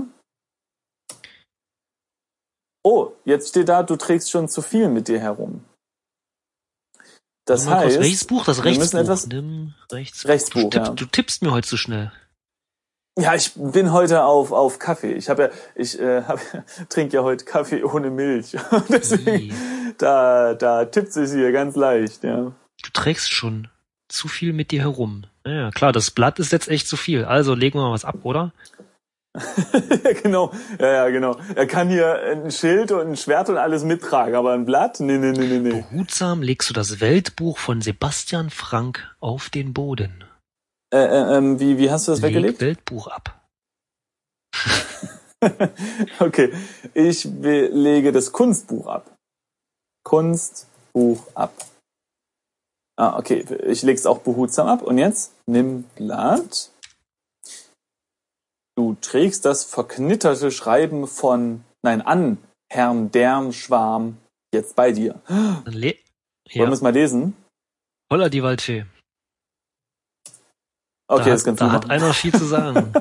Oh, 2.83 3.13
jetzt 3.25 3.49
steht 3.51 3.69
da, 3.69 3.83
du 3.83 3.97
trägst 3.97 4.31
schon 4.31 4.49
zu 4.49 4.63
viel 4.63 4.89
mit 4.89 5.09
dir 5.09 5.21
herum. 5.21 5.65
Das 7.47 7.65
kurz, 7.67 7.77
heißt, 7.77 8.01
welches 8.01 8.25
Buch? 8.25 8.45
Das 8.45 8.59
wir 8.59 8.65
müssen 8.65 8.97
Rechtsbuch. 8.97 9.01
etwas- 9.01 9.27
Nimm 9.29 9.75
Rechtsbuch. 9.93 10.29
Rechtsbuch, 10.29 10.61
du, 10.63 10.69
tipp, 10.71 10.83
ja. 10.87 10.91
du 10.91 11.05
tippst 11.07 11.43
mir 11.43 11.53
heute 11.53 11.69
zu 11.69 11.77
schnell. 11.77 12.13
Ja, 13.19 13.35
ich 13.35 13.53
bin 13.55 13.93
heute 13.93 14.25
auf, 14.25 14.53
auf 14.53 14.79
Kaffee. 14.79 15.13
Ich 15.13 15.29
habe 15.31 15.45
ja, 15.45 15.49
ich 15.75 15.99
äh, 15.99 16.23
hab, 16.29 16.41
trinke 16.89 17.17
ja 17.17 17.23
heute 17.23 17.45
Kaffee 17.45 17.83
ohne 17.83 18.11
Milch. 18.11 18.57
Deswegen, 18.89 19.51
Ih. 19.51 19.95
da, 19.99 20.55
da 20.55 20.85
tippt 20.85 21.13
sich 21.13 21.31
hier 21.31 21.53
ganz 21.53 21.77
leicht, 21.77 22.25
ja. 22.25 22.53
Du 22.83 22.91
trägst 22.93 23.33
schon 23.33 23.69
zu 24.09 24.29
viel 24.29 24.53
mit 24.53 24.71
dir 24.71 24.83
herum. 24.83 25.25
Ja, 25.47 25.71
klar, 25.71 25.93
das 25.93 26.11
Blatt 26.11 26.39
ist 26.39 26.53
jetzt 26.53 26.69
echt 26.69 26.87
zu 26.87 26.97
viel. 26.97 27.25
Also 27.25 27.55
legen 27.55 27.79
wir 27.79 27.85
mal 27.85 27.93
was 27.93 28.05
ab, 28.05 28.19
oder? 28.23 28.53
genau. 30.23 30.53
Ja, 30.79 30.93
ja, 30.93 31.09
genau. 31.09 31.37
Er 31.55 31.67
kann 31.67 31.89
hier 31.89 32.21
ein 32.23 32.51
Schild 32.51 32.93
und 32.93 33.09
ein 33.09 33.17
Schwert 33.17 33.49
und 33.49 33.59
alles 33.59 33.85
mittragen, 33.85 34.35
aber 34.35 34.53
ein 34.53 34.65
Blatt? 34.65 35.01
Nee, 35.01 35.19
nee, 35.19 35.33
nee, 35.33 35.47
nee, 35.47 35.59
nee. 35.59 35.71
Behutsam 35.71 36.43
legst 36.43 36.71
du 36.71 36.75
das 36.75 37.01
Weltbuch 37.01 37.59
von 37.59 37.81
Sebastian 37.81 38.51
Frank 38.51 39.07
auf 39.21 39.51
den 39.51 39.73
Boden. 39.73 40.26
Äh, 40.93 40.99
äh, 40.99 41.37
ähm, 41.37 41.59
wie, 41.59 41.79
wie 41.79 41.91
hast 41.91 42.07
du 42.07 42.13
das 42.13 42.21
Leg 42.21 42.35
weggelegt? 42.35 42.61
Weltbuch 42.61 43.09
ab. 43.09 43.43
okay. 46.21 46.53
Ich 46.95 47.25
lege 47.25 48.13
das 48.13 48.33
Kunstbuch 48.33 48.87
ab. 48.87 49.17
Kunstbuch 50.05 51.27
ab. 51.35 51.53
Ah, 52.97 53.19
okay. 53.19 53.45
Ich 53.67 53.83
lege 53.83 53.99
es 53.99 54.07
auch 54.07 54.19
behutsam 54.19 54.69
ab. 54.69 54.83
Und 54.83 54.99
jetzt 54.99 55.33
nimm 55.47 55.85
Blatt. 55.97 56.71
Du 58.77 58.97
trägst 59.01 59.45
das 59.45 59.65
verknitterte 59.65 60.51
Schreiben 60.51 61.07
von, 61.07 61.65
nein, 61.83 62.03
an 62.03 62.39
Herrn 62.71 63.11
Dernschwarm 63.11 64.19
jetzt 64.55 64.77
bei 64.77 64.93
dir. 64.93 65.21
Le 65.65 65.97
Wollen 66.55 66.65
ja. 66.65 66.67
wir 66.67 66.73
es 66.73 66.81
mal 66.83 66.93
lesen? 66.93 67.35
Holla 68.13 68.29
die 68.29 68.43
Waldfee. 68.43 68.85
Okay, 71.09 71.25
da 71.25 71.31
das 71.31 71.41
hat, 71.41 71.45
kannst 71.47 71.61
da 71.61 71.67
du 71.67 71.73
hat 71.73 71.83
machen. 71.83 71.91
einer 71.93 72.13
viel 72.15 72.33
zu 72.33 72.45
sagen. 72.45 72.93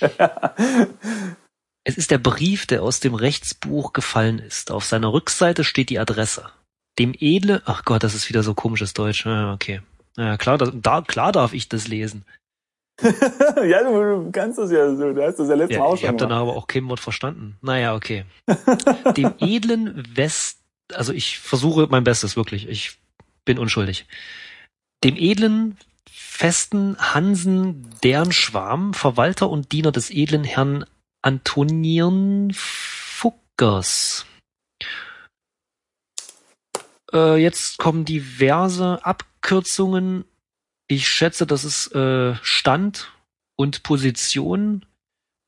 Es 1.82 1.96
ist 1.96 2.10
der 2.10 2.18
Brief, 2.18 2.66
der 2.66 2.82
aus 2.82 3.00
dem 3.00 3.14
Rechtsbuch 3.14 3.92
gefallen 3.94 4.38
ist. 4.38 4.70
Auf 4.70 4.84
seiner 4.84 5.12
Rückseite 5.12 5.64
steht 5.64 5.88
die 5.90 5.98
Adresse. 5.98 6.50
dem 6.98 7.14
edle, 7.18 7.62
ach 7.64 7.84
Gott, 7.86 8.02
das 8.02 8.14
ist 8.14 8.28
wieder 8.28 8.42
so 8.42 8.52
komisches 8.52 8.92
Deutsch. 8.92 9.24
Ja, 9.24 9.54
okay. 9.54 9.80
Ja, 10.18 10.36
klar, 10.36 10.58
das, 10.58 10.70
da, 10.74 11.00
klar 11.00 11.32
darf 11.32 11.54
ich 11.54 11.68
das 11.70 11.88
lesen. 11.88 12.26
ja, 13.02 13.82
du, 13.82 14.24
du 14.24 14.30
kannst 14.30 14.58
das 14.58 14.70
ja 14.70 14.94
so. 14.94 15.14
Du 15.14 15.22
hast 15.24 15.36
das 15.36 15.48
ja 15.48 15.54
letztes 15.54 15.76
Ja, 15.76 15.82
Mal 15.82 15.86
auch 15.88 15.94
ich 15.94 16.06
habe 16.06 16.18
dann 16.18 16.28
gemacht. 16.28 16.42
aber 16.42 16.56
auch 16.56 16.66
kein 16.66 16.86
Wort 16.88 17.00
verstanden. 17.00 17.56
Naja, 17.62 17.94
okay. 17.94 18.26
Dem 19.16 19.32
edlen 19.38 20.04
West, 20.14 20.58
also 20.92 21.14
ich 21.14 21.38
versuche 21.38 21.86
mein 21.90 22.04
Bestes, 22.04 22.36
wirklich. 22.36 22.68
Ich 22.68 22.98
bin 23.46 23.58
unschuldig. 23.58 24.06
Dem 25.02 25.16
edlen, 25.16 25.78
festen 26.40 26.96
Hansen 26.96 27.86
deren 28.02 28.32
Schwarm, 28.32 28.94
Verwalter 28.94 29.50
und 29.50 29.72
Diener 29.72 29.92
des 29.92 30.10
edlen 30.10 30.42
Herrn 30.42 30.86
Antonien 31.20 32.50
Fuggers. 32.54 34.24
Äh, 37.12 37.36
jetzt 37.42 37.76
kommen 37.76 38.06
diverse 38.06 39.04
Abkürzungen. 39.04 40.24
Ich 40.88 41.10
schätze, 41.10 41.46
das 41.46 41.64
ist 41.64 41.94
äh, 41.94 42.34
Stand 42.40 43.12
und 43.56 43.82
Position, 43.82 44.86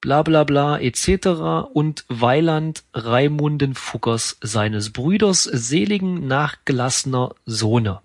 bla 0.03 0.23
bla 0.23 0.45
bla 0.45 0.79
etc. 0.79 1.73
und 1.73 2.05
Weiland 2.09 2.85
Raimunden 2.93 3.75
Fuggers 3.75 4.37
seines 4.43 4.93
Brüders 4.93 5.45
seligen 5.45 6.27
nachgelassener 6.27 7.35
Sohne. 7.47 8.03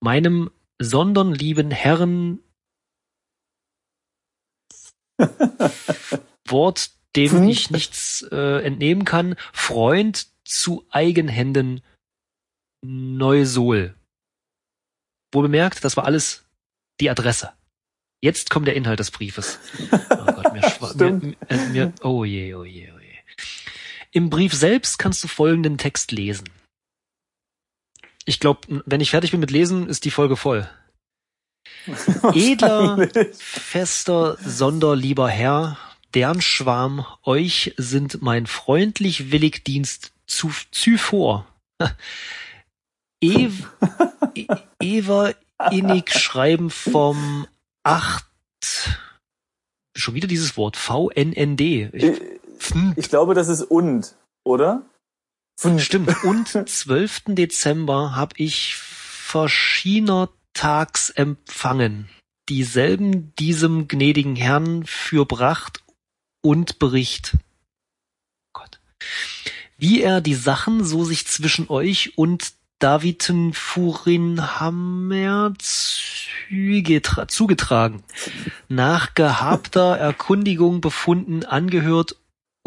Meinem 0.00 0.50
sondern 0.78 1.34
lieben 1.34 1.70
Herren 1.70 2.40
Wort, 6.46 6.90
dem 7.16 7.32
Hm. 7.32 7.48
ich 7.48 7.70
nichts 7.70 8.22
äh, 8.30 8.64
entnehmen 8.64 9.04
kann, 9.04 9.36
Freund 9.52 10.28
zu 10.44 10.86
Eigenhänden 10.90 11.82
Neusol. 12.84 13.94
Wo 15.32 15.42
bemerkt, 15.42 15.84
das 15.84 15.96
war 15.96 16.04
alles 16.04 16.46
die 17.00 17.10
Adresse. 17.10 17.52
Jetzt 18.20 18.50
kommt 18.50 18.66
der 18.66 18.74
Inhalt 18.74 18.98
des 18.98 19.10
Briefes. 19.10 19.58
Oh 20.10 20.32
Gott, 20.32 20.52
mir, 20.52 21.10
mir, 21.20 21.36
äh, 21.48 21.68
mir 21.68 21.92
oh 22.02 22.24
je, 22.24 22.54
oh 22.54 22.64
je, 22.64 22.90
oh 22.92 22.98
je. 22.98 23.14
Im 24.10 24.30
Brief 24.30 24.54
selbst 24.54 24.98
kannst 24.98 25.22
du 25.22 25.28
folgenden 25.28 25.78
Text 25.78 26.12
lesen. 26.12 26.48
Ich 28.28 28.40
glaube, 28.40 28.82
wenn 28.84 29.00
ich 29.00 29.10
fertig 29.10 29.30
bin 29.30 29.40
mit 29.40 29.50
Lesen, 29.50 29.88
ist 29.88 30.04
die 30.04 30.10
Folge 30.10 30.36
voll. 30.36 30.68
Edler, 32.34 33.08
fester, 33.38 34.36
sonderlieber 34.44 35.30
Herr, 35.30 35.78
deren 36.12 36.42
Schwarm, 36.42 37.06
euch 37.22 37.72
sind 37.78 38.20
mein 38.20 38.46
freundlich 38.46 39.32
willig 39.32 39.64
Dienst 39.64 40.12
zu, 40.26 40.50
zuvor. 40.70 41.46
Ev, 43.22 43.66
E- 44.34 44.46
Ever 44.78 45.34
innig 45.70 46.12
schreiben 46.12 46.68
vom 46.68 47.46
8, 47.84 48.26
schon 49.96 50.14
wieder 50.14 50.28
dieses 50.28 50.58
Wort, 50.58 50.76
VNND. 50.76 51.60
Ich, 51.60 51.92
Ich, 51.94 52.20
hm, 52.74 52.92
ich 52.96 53.08
glaube, 53.08 53.32
das 53.32 53.48
ist 53.48 53.62
und, 53.62 54.14
oder? 54.44 54.82
Stimmt. 55.78 56.24
Und 56.24 56.48
12. 56.68 57.22
Dezember 57.28 58.14
habe 58.14 58.34
ich 58.36 58.76
verschiedener 58.76 60.28
Tags 60.54 61.10
empfangen, 61.10 62.08
dieselben 62.48 63.34
diesem 63.36 63.88
gnädigen 63.88 64.36
Herrn 64.36 64.84
fürbracht 64.86 65.82
und 66.42 66.78
Bericht. 66.78 67.36
Gott. 68.52 68.80
Wie 69.76 70.00
er 70.00 70.20
die 70.20 70.34
Sachen 70.34 70.84
so 70.84 71.04
sich 71.04 71.26
zwischen 71.26 71.68
euch 71.68 72.16
und 72.16 72.52
Daviten 72.78 73.54
Furinhammer 73.54 75.52
zugetra 75.58 77.26
zugetragen, 77.26 78.04
nach 78.68 79.14
gehabter 79.14 79.96
Erkundigung 79.96 80.80
befunden, 80.80 81.44
angehört 81.44 82.14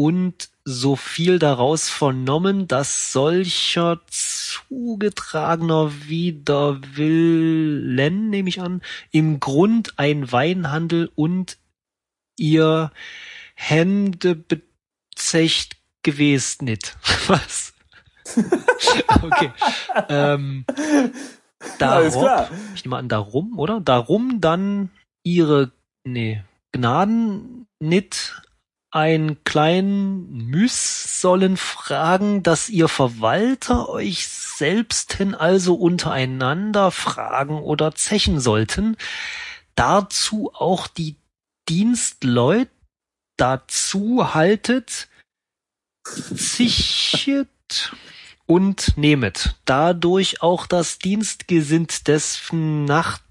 und 0.01 0.49
so 0.65 0.95
viel 0.95 1.37
daraus 1.37 1.87
vernommen, 1.87 2.67
dass 2.67 3.13
solcher 3.13 4.01
zugetragener 4.07 5.91
Widerwillen, 6.07 8.31
nehme 8.31 8.49
ich 8.49 8.61
an, 8.61 8.81
im 9.11 9.39
Grund 9.39 9.99
ein 9.99 10.31
Weinhandel 10.31 11.11
und 11.13 11.59
ihr 12.35 12.91
Hände 13.53 14.35
bezecht 14.35 15.77
gewesen 16.01 16.65
nicht. 16.65 16.97
Was? 17.27 17.73
okay. 19.21 19.51
Ähm, 20.09 20.65
klar. 21.77 22.49
ich 22.73 22.83
nehme 22.83 22.97
an, 22.97 23.07
darum, 23.07 23.59
oder? 23.59 23.79
Darum 23.79 24.41
dann 24.41 24.89
ihre, 25.21 25.71
nee, 26.03 26.43
Gnaden 26.71 27.67
nit 27.79 28.41
ein 28.91 29.41
klein 29.45 30.29
Müs 30.29 31.21
sollen 31.21 31.55
fragen, 31.55 32.43
dass 32.43 32.69
ihr 32.69 32.89
Verwalter 32.89 33.89
euch 33.89 34.27
selbsten 34.27 35.33
also 35.33 35.75
untereinander 35.75 36.91
fragen 36.91 37.59
oder 37.61 37.95
zechen 37.95 38.41
sollten, 38.41 38.97
dazu 39.75 40.51
auch 40.53 40.87
die 40.87 41.15
Dienstleut 41.69 42.67
dazu 43.37 44.33
haltet, 44.33 45.07
zichet 46.03 47.47
und 48.45 48.97
nehmet, 48.97 49.55
dadurch 49.63 50.41
auch 50.41 50.67
das 50.67 50.99
Dienstgesinnt 50.99 52.09
des 52.09 52.41
Nacht, 52.51 53.23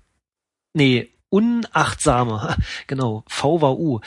nee, 0.73 1.13
unachtsamer, 1.29 2.57
genau, 2.87 3.25
V 3.29 3.61
war 3.61 3.79
U, 3.79 4.01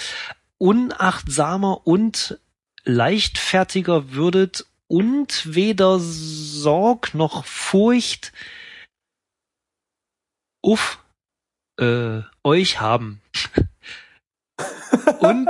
unachtsamer 0.63 1.86
und 1.86 2.39
leichtfertiger 2.86 4.13
würdet 4.13 4.65
und 4.88 5.53
weder 5.53 6.00
Sorg 6.00 7.13
noch 7.13 7.43
Furcht 7.43 8.32
uff 10.62 11.03
äh, 11.77 12.22
euch 12.46 12.79
haben. 12.79 13.22
und 15.20 15.50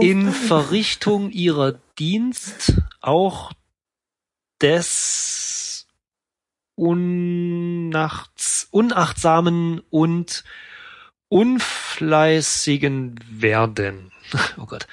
in 0.00 0.32
Verrichtung 0.32 1.30
ihrer 1.30 1.72
Dienst 1.98 2.80
auch 3.02 3.52
des 4.62 5.86
unachts, 6.76 8.68
unachtsamen 8.70 9.82
und 9.90 10.44
unfleißigen 11.28 13.18
werden. 13.28 14.12
Oh 14.58 14.66
Gott. 14.66 14.86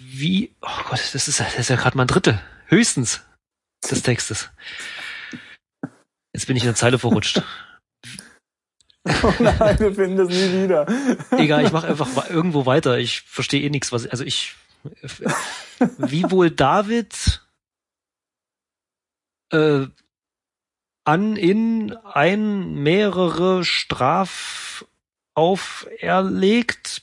Wie, 0.00 0.54
oh 0.60 0.82
Gott, 0.88 1.00
das 1.12 1.26
ist, 1.26 1.40
das 1.40 1.58
ist 1.58 1.70
ja 1.70 1.74
gerade 1.74 1.96
mal 1.96 2.04
ein 2.04 2.08
Drittel. 2.08 2.40
Höchstens 2.66 3.22
des 3.90 4.02
Textes. 4.02 4.50
Jetzt 6.32 6.46
bin 6.46 6.56
ich 6.56 6.62
in 6.62 6.68
der 6.68 6.76
Zeile 6.76 6.98
verrutscht. 6.98 7.42
Oh 9.22 9.32
nein, 9.38 9.78
wir 9.78 9.94
finden 9.94 10.16
das 10.16 10.28
nie 10.30 10.64
wieder. 10.64 10.84
Egal, 11.30 11.64
ich 11.64 11.70
mache 11.70 11.86
einfach 11.86 12.28
irgendwo 12.28 12.66
weiter. 12.66 12.98
Ich 12.98 13.20
verstehe 13.20 13.62
eh 13.62 13.70
nichts, 13.70 13.92
was 13.92 14.04
also 14.04 14.24
ich 14.24 14.56
wie 15.98 16.28
wohl 16.28 16.50
David 16.50 17.40
äh, 19.52 19.86
an 21.04 21.36
in 21.36 21.96
ein 22.04 22.74
mehrere 22.74 23.64
Straf 23.64 24.84
auferlegt 25.36 27.02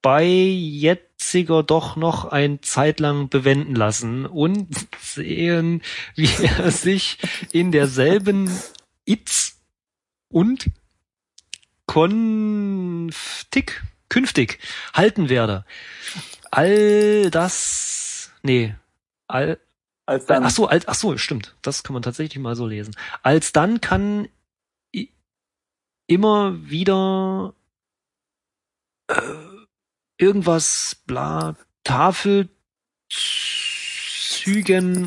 bei 0.00 0.24
jetziger 0.24 1.62
doch 1.62 1.94
noch 1.94 2.24
ein 2.24 2.60
Zeitlang 2.62 3.28
bewenden 3.28 3.76
lassen 3.76 4.26
und 4.26 4.68
sehen, 5.00 5.82
wie 6.16 6.28
er 6.44 6.72
sich 6.72 7.18
in 7.52 7.70
derselben 7.70 8.50
Itz 9.04 9.60
und 10.28 10.66
konftig, 11.86 13.82
künftig 14.08 14.58
halten 14.92 15.28
werde. 15.28 15.64
All 16.50 17.30
das, 17.30 18.32
nee, 18.42 18.74
all, 19.28 19.58
Als 20.06 20.26
dann. 20.26 20.44
ach 20.44 20.50
so, 20.50 20.66
als, 20.66 20.88
ach 20.88 20.94
so, 20.94 21.16
stimmt. 21.16 21.54
Das 21.62 21.82
kann 21.82 21.94
man 21.94 22.02
tatsächlich 22.02 22.42
mal 22.42 22.56
so 22.56 22.66
lesen. 22.66 22.96
Als 23.22 23.52
dann 23.52 23.80
kann 23.80 24.28
immer 26.12 26.68
wieder 26.68 27.54
äh, 29.08 29.14
irgendwas, 30.18 31.02
bla, 31.06 31.56
Tafelzügen 31.84 32.50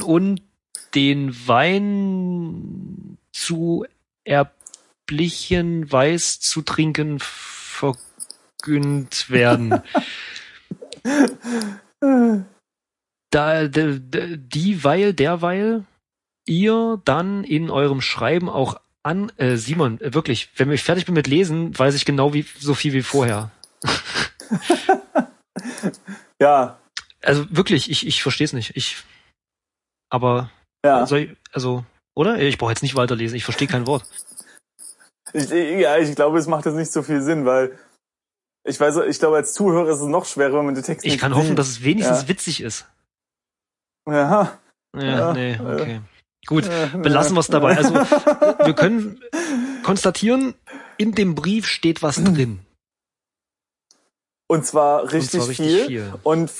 und 0.01 0.41
den 0.95 1.47
Wein 1.47 3.17
zu 3.31 3.85
erblichen 4.23 5.91
Weiß 5.91 6.39
zu 6.39 6.63
trinken 6.63 7.19
vergönnt 7.19 7.99
werden. 9.29 9.81
da, 13.29 13.67
de, 13.67 13.99
de, 13.99 14.37
dieweil, 14.37 15.13
derweil, 15.13 15.85
ihr 16.47 17.01
dann 17.05 17.43
in 17.43 17.69
eurem 17.69 18.01
Schreiben 18.01 18.49
auch 18.49 18.79
an, 19.05 19.31
äh, 19.37 19.55
Simon, 19.55 20.01
äh, 20.01 20.13
wirklich, 20.13 20.49
wenn 20.57 20.71
ich 20.71 20.83
fertig 20.83 21.05
bin 21.05 21.13
mit 21.13 21.27
Lesen, 21.27 21.77
weiß 21.77 21.93
ich 21.93 22.05
genau 22.05 22.33
wie 22.33 22.41
so 22.57 22.73
viel 22.73 22.93
wie 22.93 23.03
vorher. 23.03 23.51
ja. 26.41 26.79
Also 27.21 27.45
wirklich, 27.55 27.91
ich, 27.91 28.07
ich 28.07 28.23
verstehe 28.23 28.45
es 28.45 28.53
nicht. 28.53 28.75
Ich, 28.75 29.03
aber, 30.09 30.49
ja. 30.83 31.05
soll 31.05 31.19
ich, 31.19 31.37
also, 31.51 31.85
oder? 32.15 32.39
Ich 32.39 32.57
brauche 32.57 32.71
jetzt 32.71 32.81
nicht 32.81 32.95
weiterlesen, 32.95 33.37
ich 33.37 33.43
verstehe 33.43 33.67
kein 33.67 33.87
Wort. 33.87 34.03
Ich, 35.33 35.49
ja, 35.49 35.97
ich 35.97 36.15
glaube, 36.15 36.37
es 36.37 36.47
macht 36.47 36.65
jetzt 36.65 36.75
nicht 36.75 36.93
so 36.93 37.03
viel 37.03 37.21
Sinn, 37.21 37.45
weil 37.45 37.77
ich 38.63 38.79
weiß, 38.79 38.97
ich 39.07 39.19
glaube, 39.19 39.35
als 39.35 39.53
Zuhörer 39.53 39.89
ist 39.89 39.99
es 39.99 40.07
noch 40.07 40.23
schwerer, 40.23 40.59
wenn 40.59 40.65
man 40.65 40.75
die 40.75 40.81
Texte 40.81 41.05
Ich 41.05 41.17
kann 41.17 41.33
sieht. 41.33 41.41
hoffen, 41.41 41.55
dass 41.57 41.67
es 41.67 41.83
wenigstens 41.83 42.21
ja. 42.21 42.27
witzig 42.29 42.61
ist. 42.61 42.87
Ja. 44.07 44.59
Ja, 44.95 45.01
Ja, 45.01 45.33
nee, 45.33 45.59
okay. 45.59 46.01
Gut, 46.45 46.65
äh, 46.65 46.97
belassen 46.97 47.35
wir 47.35 47.39
es 47.39 47.47
dabei. 47.47 47.77
Also, 47.77 47.93
wir 47.93 48.73
können 48.73 49.21
konstatieren, 49.83 50.53
in 50.97 51.13
dem 51.13 51.35
Brief 51.35 51.65
steht 51.67 52.01
was 52.03 52.15
drin. 52.23 52.59
Und 54.47 54.65
zwar 54.65 55.11
richtig, 55.11 55.39
Und 55.41 55.41
zwar 55.41 55.47
richtig 55.49 55.67
viel. 55.67 55.85
viel. 55.87 56.13
Und 56.23 56.51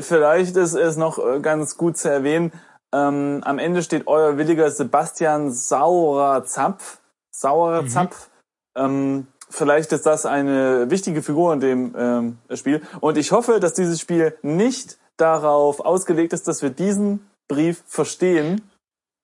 vielleicht 0.00 0.56
ist 0.56 0.74
es 0.74 0.96
noch 0.96 1.18
äh, 1.18 1.40
ganz 1.40 1.76
gut 1.76 1.96
zu 1.96 2.08
erwähnen, 2.08 2.52
ähm, 2.92 3.40
am 3.44 3.58
Ende 3.58 3.82
steht 3.82 4.06
euer 4.06 4.38
williger 4.38 4.70
Sebastian 4.70 5.50
Saurer 5.50 6.44
Zapf. 6.44 6.98
Saurer 7.32 7.82
Mhm. 7.82 7.88
Zapf. 7.88 8.30
Ähm, 8.76 9.26
vielleicht 9.50 9.90
ist 9.92 10.06
das 10.06 10.26
eine 10.26 10.88
wichtige 10.90 11.22
Figur 11.22 11.52
in 11.54 11.60
dem 11.60 11.94
ähm, 11.98 12.38
Spiel. 12.54 12.82
Und 13.00 13.18
ich 13.18 13.32
hoffe, 13.32 13.58
dass 13.58 13.74
dieses 13.74 14.00
Spiel 14.00 14.36
nicht 14.42 14.98
darauf 15.16 15.80
ausgelegt 15.80 16.32
ist, 16.32 16.46
dass 16.46 16.62
wir 16.62 16.70
diesen 16.70 17.28
Brief 17.48 17.82
verstehen 17.86 18.62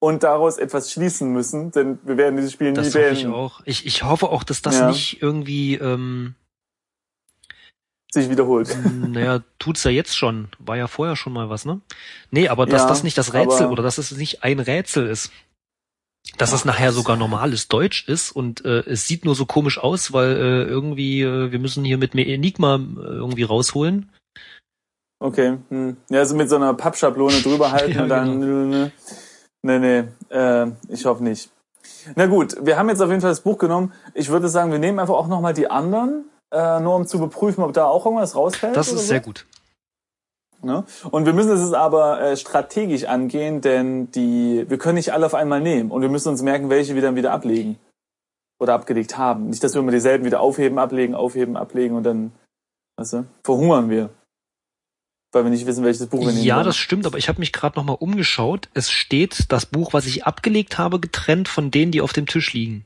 und 0.00 0.22
daraus 0.24 0.56
etwas 0.58 0.90
schließen 0.90 1.32
müssen, 1.32 1.70
denn 1.70 1.98
wir 2.02 2.16
werden 2.16 2.36
dieses 2.36 2.52
Spiel 2.52 2.70
nie 2.70 2.76
Das 2.76 2.88
hoffe 2.94 3.10
ich 3.12 3.20
beenden. 3.22 3.32
auch. 3.34 3.60
Ich, 3.66 3.86
ich 3.86 4.02
hoffe 4.02 4.28
auch, 4.30 4.42
dass 4.42 4.62
das 4.62 4.76
Ja. 4.76 4.88
nicht 4.88 5.22
irgendwie, 5.22 5.74
ähm, 5.76 6.34
Sich 8.12 8.28
wiederholt. 8.28 8.76
naja, 8.92 9.40
tut's 9.60 9.84
ja 9.84 9.90
jetzt 9.92 10.16
schon. 10.16 10.48
War 10.58 10.76
ja 10.76 10.88
vorher 10.88 11.14
schon 11.16 11.32
mal 11.32 11.48
was, 11.48 11.64
ne? 11.64 11.80
Nee, 12.30 12.48
aber 12.48 12.66
dass 12.66 12.82
Ja, 12.82 12.88
das 12.88 13.04
nicht 13.04 13.16
das 13.18 13.34
Rätsel 13.34 13.68
oder 13.68 13.82
dass 13.84 13.98
es 13.98 14.10
nicht 14.16 14.42
ein 14.42 14.58
Rätsel 14.58 15.06
ist. 15.06 15.30
Dass 16.36 16.52
es 16.52 16.64
nachher 16.64 16.92
sogar 16.92 17.16
normales 17.16 17.68
Deutsch 17.68 18.06
ist 18.08 18.30
und 18.32 18.64
äh, 18.64 18.80
es 18.80 19.06
sieht 19.06 19.24
nur 19.24 19.34
so 19.34 19.46
komisch 19.46 19.78
aus, 19.78 20.12
weil 20.12 20.36
äh, 20.36 20.62
irgendwie 20.64 21.24
wir 21.24 21.58
müssen 21.58 21.84
hier 21.84 21.98
mit 21.98 22.14
Enigma 22.14 22.76
äh, 22.76 23.00
irgendwie 23.00 23.42
rausholen. 23.42 24.10
Okay. 25.18 25.58
Hm. 25.70 25.96
Ja, 26.08 26.20
also 26.20 26.34
mit 26.36 26.48
so 26.48 26.56
einer 26.56 26.72
Pappschablone 26.74 27.40
drüber 27.42 27.70
halten 27.72 27.92
Ja, 27.92 28.02
und 28.02 28.08
dann. 28.08 28.40
genau. 28.40 28.90
Nee, 29.62 29.78
nee. 29.78 30.04
Äh, 30.30 30.70
ich 30.88 31.04
hoffe 31.04 31.22
nicht. 31.22 31.50
Na 32.14 32.26
gut, 32.26 32.56
wir 32.64 32.78
haben 32.78 32.88
jetzt 32.88 33.00
auf 33.00 33.08
jeden 33.08 33.20
Fall 33.20 33.30
das 33.30 33.40
Buch 33.40 33.58
genommen. 33.58 33.92
Ich 34.14 34.28
würde 34.28 34.48
sagen, 34.48 34.72
wir 34.72 34.78
nehmen 34.78 34.98
einfach 34.98 35.14
auch 35.14 35.28
nochmal 35.28 35.54
die 35.54 35.70
anderen, 35.70 36.24
äh, 36.50 36.80
nur 36.80 36.96
um 36.96 37.06
zu 37.06 37.18
beprüfen, 37.18 37.62
ob 37.62 37.72
da 37.72 37.86
auch 37.86 38.06
irgendwas 38.06 38.34
rausfällt. 38.34 38.76
Das 38.76 38.88
ist 38.88 39.00
so. 39.00 39.06
sehr 39.06 39.20
gut. 39.20 39.46
Ne? 40.62 40.84
Und 41.10 41.24
wir 41.24 41.32
müssen 41.32 41.52
es 41.52 41.72
aber 41.72 42.20
äh, 42.20 42.36
strategisch 42.36 43.04
angehen, 43.04 43.60
denn 43.60 44.10
die, 44.12 44.66
wir 44.68 44.78
können 44.78 44.96
nicht 44.96 45.12
alle 45.12 45.26
auf 45.26 45.34
einmal 45.34 45.60
nehmen 45.60 45.90
und 45.90 46.02
wir 46.02 46.10
müssen 46.10 46.28
uns 46.28 46.42
merken, 46.42 46.68
welche 46.68 46.94
wir 46.94 47.02
dann 47.02 47.16
wieder 47.16 47.32
ablegen 47.32 47.78
oder 48.60 48.74
abgelegt 48.74 49.16
haben. 49.16 49.48
Nicht, 49.48 49.64
dass 49.64 49.74
wir 49.74 49.80
immer 49.80 49.92
dieselben 49.92 50.24
wieder 50.24 50.40
aufheben, 50.40 50.78
ablegen, 50.78 51.14
aufheben, 51.14 51.56
ablegen 51.56 51.96
und 51.96 52.02
dann, 52.02 52.32
weißt 52.96 53.14
du, 53.14 53.24
verhungern 53.42 53.88
wir, 53.88 54.10
weil 55.32 55.44
wir 55.44 55.50
nicht 55.50 55.66
wissen, 55.66 55.84
welches 55.84 56.06
Buch 56.06 56.20
wir 56.20 56.32
nehmen. 56.32 56.44
Ja, 56.44 56.62
das 56.62 56.76
stimmt, 56.76 57.06
aber 57.06 57.18
ich 57.18 57.28
habe 57.28 57.38
mich 57.38 57.52
gerade 57.52 57.78
noch 57.78 57.84
mal 57.84 57.92
umgeschaut. 57.94 58.68
Es 58.74 58.90
steht 58.90 59.46
das 59.52 59.66
Buch, 59.66 59.92
was 59.92 60.06
ich 60.06 60.24
abgelegt 60.24 60.78
habe, 60.78 60.98
getrennt 61.00 61.48
von 61.48 61.70
denen, 61.70 61.92
die 61.92 62.00
auf 62.00 62.12
dem 62.12 62.26
Tisch 62.26 62.52
liegen. 62.52 62.84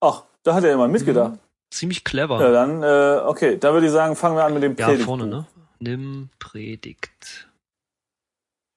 Ach, 0.00 0.24
da 0.42 0.54
hat 0.54 0.64
er 0.64 0.70
ja 0.70 0.76
mal 0.76 0.88
mitgedacht. 0.88 1.38
Ziemlich 1.70 2.04
clever. 2.04 2.40
Ja, 2.40 2.52
dann, 2.52 2.82
äh, 2.82 3.22
okay, 3.26 3.58
da 3.58 3.72
würde 3.72 3.86
ich 3.86 3.92
sagen, 3.92 4.14
fangen 4.14 4.36
wir 4.36 4.44
an 4.44 4.54
mit 4.54 4.62
dem 4.62 4.76
Ja, 4.76 4.86
Predigtbuch. 4.86 5.16
vorne, 5.18 5.26
ne? 5.26 5.46
Nimm 5.80 6.30
Predigt. 6.38 7.48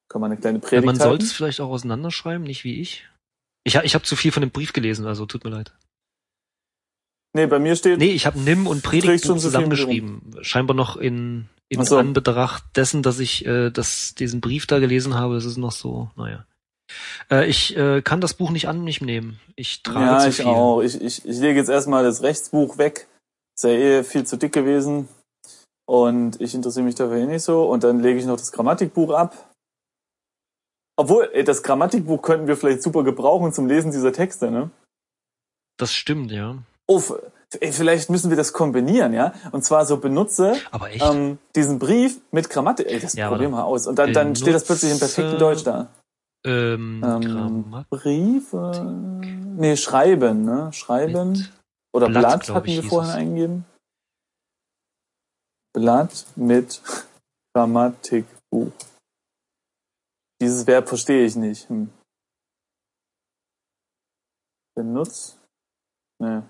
Kann 0.10 0.22
man 0.22 0.32
eine 0.32 0.40
kleine 0.40 0.60
Ja, 0.60 0.64
Predigt 0.68 0.86
man 0.86 0.96
sollte 0.96 1.26
es 1.26 1.34
vielleicht 1.34 1.62
auch 1.62 1.70
auseinanderschreiben, 1.70 2.44
nicht 2.44 2.64
wie 2.64 2.82
ich. 2.82 3.08
Ich, 3.66 3.76
ich 3.76 3.94
habe 3.94 4.06
zu 4.06 4.16
viel 4.16 4.32
von 4.32 4.42
dem 4.42 4.52
Brief 4.52 4.74
gelesen, 4.74 5.06
also 5.06 5.26
tut 5.26 5.44
mir 5.44 5.52
leid. 5.52 5.74
Nee, 7.34 7.46
bei 7.46 7.60
mir 7.60 7.76
steht, 7.76 8.00
Nee, 8.00 8.12
ich 8.14 8.26
habe 8.26 8.40
Nimm 8.40 8.66
und 8.66 8.82
Predigt 8.82 9.24
zusammengeschrieben. 9.26 10.38
Scheinbar 10.42 10.76
noch 10.76 10.96
in, 10.96 11.50
in 11.70 11.84
so. 11.84 11.98
Anbetracht 11.98 12.64
dessen, 12.76 13.04
dass 13.04 13.20
ich 13.20 13.46
äh, 13.46 13.70
das, 13.70 14.16
diesen 14.16 14.42
Brief 14.42 14.68
da 14.68 14.80
gelesen 14.80 15.16
habe, 15.16 15.36
das 15.36 15.46
ist 15.46 15.58
noch 15.58 15.72
so, 15.72 16.10
naja. 16.16 16.46
Äh, 17.30 17.48
ich 17.48 17.76
äh, 17.76 18.02
kann 18.02 18.22
das 18.22 18.34
Buch 18.34 18.50
nicht 18.52 18.68
an 18.68 18.84
mich 18.84 19.02
nehmen. 19.02 19.40
Ich 19.56 19.84
trage 19.84 20.06
ja, 20.06 20.20
zu 20.20 20.30
ich 20.30 20.36
viel. 20.38 20.46
auch. 20.46 20.82
Ich, 20.82 21.02
ich, 21.02 21.26
ich 21.26 21.38
lege 21.40 21.60
jetzt 21.60 21.70
erstmal 21.70 22.04
das 22.04 22.22
Rechtsbuch 22.22 22.78
weg. 22.78 23.08
Ist 23.58 23.64
ja 23.64 23.72
eh 23.72 24.04
viel 24.04 24.26
zu 24.26 24.38
dick 24.38 24.54
gewesen. 24.54 25.10
Und 25.86 26.40
ich 26.40 26.54
interessiere 26.54 26.86
mich 26.86 26.96
dafür 26.96 27.18
eh 27.18 27.26
nicht 27.26 27.44
so. 27.44 27.70
Und 27.70 27.84
dann 27.84 28.00
lege 28.00 28.20
ich 28.20 28.26
noch 28.26 28.38
das 28.38 28.52
Grammatikbuch 28.52 29.12
ab. 29.12 29.52
Obwohl, 30.96 31.30
ey, 31.34 31.44
das 31.44 31.62
Grammatikbuch 31.64 32.22
könnten 32.22 32.48
wir 32.48 32.58
vielleicht 32.58 32.82
super 32.82 33.04
gebrauchen 33.04 33.54
zum 33.54 33.68
Lesen 33.68 33.92
dieser 33.92 34.14
Texte, 34.14 34.50
ne? 34.50 34.72
Das 35.78 35.94
stimmt, 35.94 36.32
ja. 36.32 36.58
Oh, 36.88 36.98
f- 36.98 37.22
ey, 37.60 37.72
vielleicht 37.72 38.10
müssen 38.10 38.30
wir 38.30 38.38
das 38.38 38.54
kombinieren, 38.54 39.14
ja? 39.14 39.34
Und 39.52 39.64
zwar 39.64 39.86
so 39.86 39.98
benutze 39.98 40.56
ähm, 41.00 41.38
diesen 41.56 41.80
Brief 41.80 42.20
mit 42.32 42.50
Grammatik. 42.50 42.88
Ey, 42.88 43.00
das 43.00 43.14
Ja, 43.14 43.30
probieren 43.30 43.52
wir 43.52 43.66
aus. 43.66 43.88
Und 43.88 43.98
dann, 44.00 44.14
dann 44.14 44.36
steht 44.36 44.54
das 44.54 44.66
plötzlich 44.66 44.92
im 44.92 45.00
perfekten 45.00 45.38
Deutsch 45.40 45.64
da. 45.64 45.88
ähm, 46.46 47.02
Ähm, 47.04 47.22
Grammatik 47.22 47.90
Brief? 47.90 48.54
Äh, 48.54 48.82
nee, 48.84 49.78
schreiben, 49.78 50.44
ne? 50.46 50.72
Schreiben. 50.74 51.48
Oder 51.94 52.10
Blatt, 52.10 52.22
Blatt, 52.46 52.50
hatten 52.56 52.68
ich, 52.70 52.84
wir 52.84 52.90
vorhin 52.90 53.10
es. 53.10 53.16
eingegeben. 53.16 53.66
Blatt 55.74 56.26
mit 56.36 56.82
Grammatikbuch. 57.56 58.72
Dieses 60.42 60.68
Verb 60.68 60.88
verstehe 60.88 61.26
ich 61.26 61.36
nicht. 61.36 61.70
Hm. 61.70 61.90
Benutz? 64.76 65.38
Nee. 66.20 66.42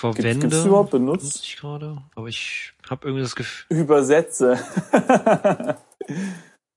Verwende. 0.00 0.46
es 0.46 0.64
überhaupt 0.64 0.90
benutzt? 0.90 1.44
ich 1.44 1.56
gerade, 1.56 2.02
aber 2.14 2.26
ich 2.28 2.72
habe 2.88 3.06
irgendwie 3.06 3.22
das 3.22 3.36
Gefühl. 3.36 3.78
Übersetze. 3.78 4.58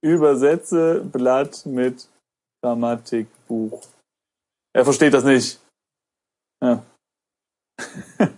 Übersetze 0.03 1.01
Blatt 1.05 1.65
mit 1.65 2.09
Grammatikbuch. 2.62 3.81
Er 4.75 4.83
versteht 4.83 5.13
das 5.13 5.23
nicht. 5.23 5.62
Ja. 6.62 6.86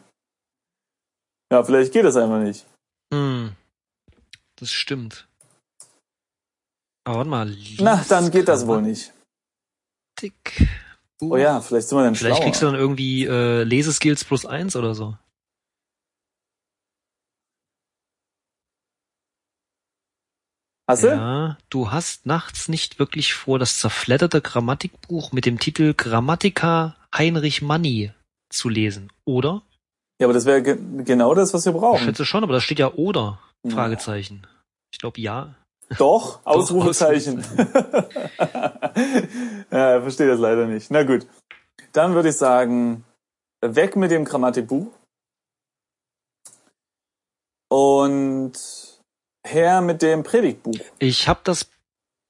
ja, 1.51 1.63
vielleicht 1.63 1.91
geht 1.91 2.05
das 2.05 2.15
einfach 2.15 2.39
nicht. 2.39 2.65
Hm, 3.13 3.55
das 4.57 4.71
stimmt. 4.71 5.27
Aber 7.05 7.17
warte 7.17 7.29
mal. 7.29 7.57
Na, 7.79 8.05
dann 8.07 8.29
geht 8.29 8.47
das 8.47 8.67
wohl 8.67 8.81
nicht. 8.81 9.15
Grammatik. 10.15 10.84
Oh 11.21 11.37
ja, 11.37 11.61
vielleicht 11.61 11.87
sind 11.87 11.97
wir 11.97 12.03
dann 12.03 12.15
Vielleicht 12.15 12.37
schlauer. 12.37 12.45
kriegst 12.45 12.61
du 12.61 12.65
dann 12.65 12.75
irgendwie 12.75 13.25
äh, 13.25 13.63
Leseskills 13.63 14.25
plus 14.25 14.45
eins 14.45 14.75
oder 14.75 14.93
so. 14.95 15.17
Hast 20.87 21.03
du? 21.03 21.07
Ja, 21.07 21.57
du 21.69 21.91
hast 21.91 22.25
nachts 22.27 22.67
nicht 22.69 22.99
wirklich 22.99 23.33
vor, 23.33 23.57
das 23.57 23.79
zerfledderte 23.79 24.41
Grammatikbuch 24.41 25.31
mit 25.31 25.45
dem 25.45 25.59
Titel 25.59 25.93
Grammatica 25.95 26.95
Heinrich 27.15 27.61
Manni 27.63 28.11
zu 28.49 28.69
lesen, 28.69 29.11
oder? 29.25 29.63
Ja, 30.21 30.27
aber 30.27 30.33
das 30.33 30.45
wäre 30.45 30.61
ge 30.61 30.77
genau 31.03 31.33
das, 31.33 31.53
was 31.53 31.65
wir 31.65 31.73
Ich 31.73 31.79
brauchen. 31.79 32.03
schätze 32.03 32.23
schon, 32.25 32.43
aber 32.43 32.53
da 32.53 32.61
steht 32.61 32.79
ja 32.79 32.93
oder. 32.93 33.39
Ja. 33.63 33.71
Fragezeichen. 33.71 34.45
Ich 34.93 34.99
glaube 34.99 35.19
ja. 35.19 35.55
Doch, 35.97 36.39
Ausrufezeichen. 36.45 37.43
ja, 39.71 39.91
er 39.91 40.01
versteht 40.01 40.29
das 40.29 40.39
leider 40.39 40.65
nicht. 40.67 40.89
Na 40.91 41.03
gut. 41.03 41.27
Dann 41.91 42.13
würde 42.15 42.29
ich 42.29 42.37
sagen, 42.37 43.03
weg 43.61 43.95
mit 43.95 44.11
dem 44.11 44.25
Grammatikbuch. 44.25 44.87
Und 47.69 48.53
her 49.45 49.81
mit 49.81 50.01
dem 50.01 50.23
Predigtbuch. 50.23 50.79
Ich 50.99 51.27
habe 51.27 51.41
das 51.43 51.69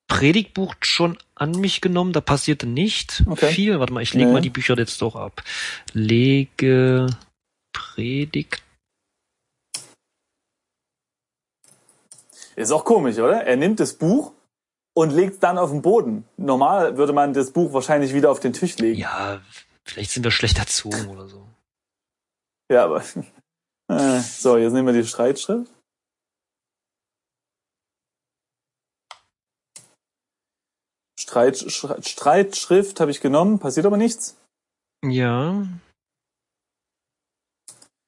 Predigtbuch 0.08 0.76
schon 0.82 1.18
an 1.34 1.52
mich 1.52 1.82
genommen, 1.82 2.14
da 2.14 2.22
passierte 2.22 2.68
nicht 2.68 3.24
Okay. 3.28 3.48
viel. 3.52 3.80
Warte 3.80 3.94
mal, 3.94 4.04
ich 4.04 4.14
lege 4.14 4.28
Nee. 4.28 4.34
mal 4.34 4.42
die 4.42 4.50
Bücher 4.50 4.78
jetzt 4.78 5.02
doch 5.02 5.16
ab. 5.16 5.44
Lege 5.94 7.08
Predigt. 7.74 8.62
Ist 12.56 12.72
auch 12.72 12.86
komisch, 12.86 13.18
oder? 13.18 13.44
Er 13.44 13.58
nimmt 13.58 13.80
das 13.80 13.94
Buch 13.98 14.34
und 14.96 15.12
legt 15.12 15.34
es 15.36 15.40
dann 15.40 15.58
auf 15.58 15.72
den 15.72 15.82
Boden. 15.82 16.26
Normal 16.38 16.98
würde 16.98 17.12
man 17.14 17.34
das 17.34 17.52
Buch 17.52 17.74
wahrscheinlich 17.74 18.14
wieder 18.14 18.32
auf 18.32 18.40
den 18.40 18.54
Tisch 18.54 18.78
legen. 18.78 19.00
Ja, 19.00 19.42
vielleicht 19.84 20.12
sind 20.12 20.24
wir 20.24 20.32
schlecht 20.32 20.58
erzogen 20.58 21.08
oder 21.10 21.28
so. 21.28 21.46
Ja, 22.72 22.86
aber. 22.86 23.04
Äh, 23.88 24.20
so, 24.20 24.58
jetzt 24.58 24.74
nehmen 24.74 24.88
wir 24.88 25.00
die 25.00 25.08
Streitschrift. 25.08 25.72
Streit, 31.20 31.56
Sch- 31.56 32.08
Streitschrift 32.08 33.00
habe 33.00 33.12
ich 33.12 33.22
genommen, 33.22 33.60
passiert 33.60 33.86
aber 33.86 33.98
nichts. 33.98 34.38
Ja. 35.04 35.68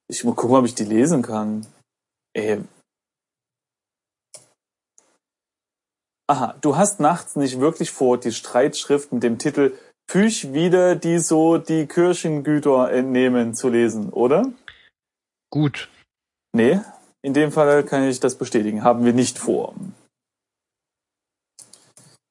Ich 0.10 0.24
muss 0.24 0.36
gucken, 0.36 0.56
ob 0.56 0.66
ich 0.66 0.76
die 0.76 0.84
lesen 0.86 1.22
kann. 1.22 1.66
Ey. 2.34 2.64
Aha, 6.28 6.58
du 6.62 6.76
hast 6.76 7.00
nachts 7.00 7.36
nicht 7.36 7.60
wirklich 7.60 7.92
vor, 7.92 8.20
die 8.20 8.32
Streitschrift 8.34 9.14
mit 9.14 9.24
dem 9.24 9.38
Titel 9.38 9.78
Püch 10.08 10.54
wieder 10.54 10.96
die 10.96 11.20
so 11.20 11.58
die 11.58 11.86
Kirchengüter 11.86 12.92
entnehmen 12.92 13.54
zu 13.54 13.70
lesen, 13.70 14.10
oder? 14.10 14.52
Gut. 15.50 15.90
Nee, 16.54 16.80
in 17.22 17.34
dem 17.34 17.52
Fall 17.52 17.84
kann 17.84 18.04
ich 18.08 18.20
das 18.20 18.38
bestätigen. 18.38 18.84
Haben 18.84 19.06
wir 19.06 19.14
nicht 19.14 19.38
vor. 19.38 19.76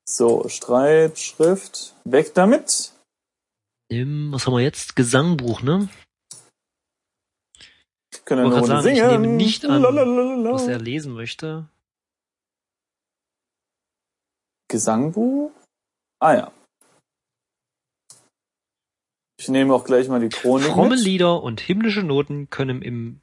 So, 0.09 0.49
Streitschrift. 0.49 1.95
Weg 2.05 2.33
damit. 2.35 2.93
Ähm, 3.91 4.29
was 4.33 4.47
haben 4.47 4.55
wir 4.55 4.61
jetzt? 4.61 4.97
Gesangbuch, 4.97 5.63
ne? 5.63 5.89
Können 8.25 8.47
Ich 8.47 8.53
Runde 8.53 8.67
gerade 8.67 8.83
sagen, 8.83 8.95
ich 8.95 9.01
singen. 9.01 9.23
nehme 9.23 9.35
nicht 9.35 9.65
an, 9.65 9.83
Lalalala. 9.83 10.53
Was 10.53 10.67
er 10.67 10.79
lesen 10.81 11.13
möchte. 11.13 11.69
Gesangbuch? 14.69 15.51
Ah 16.21 16.35
ja. 16.35 16.53
Ich 19.39 19.49
nehme 19.49 19.75
auch 19.75 19.85
gleich 19.85 20.09
mal 20.09 20.21
die 20.21 20.29
Chronik 20.31 20.69
Fromme. 20.69 20.95
Lieder 20.97 21.43
und 21.43 21.61
himmlische 21.61 22.03
Noten 22.03 22.49
können 22.51 22.83
im 22.83 23.21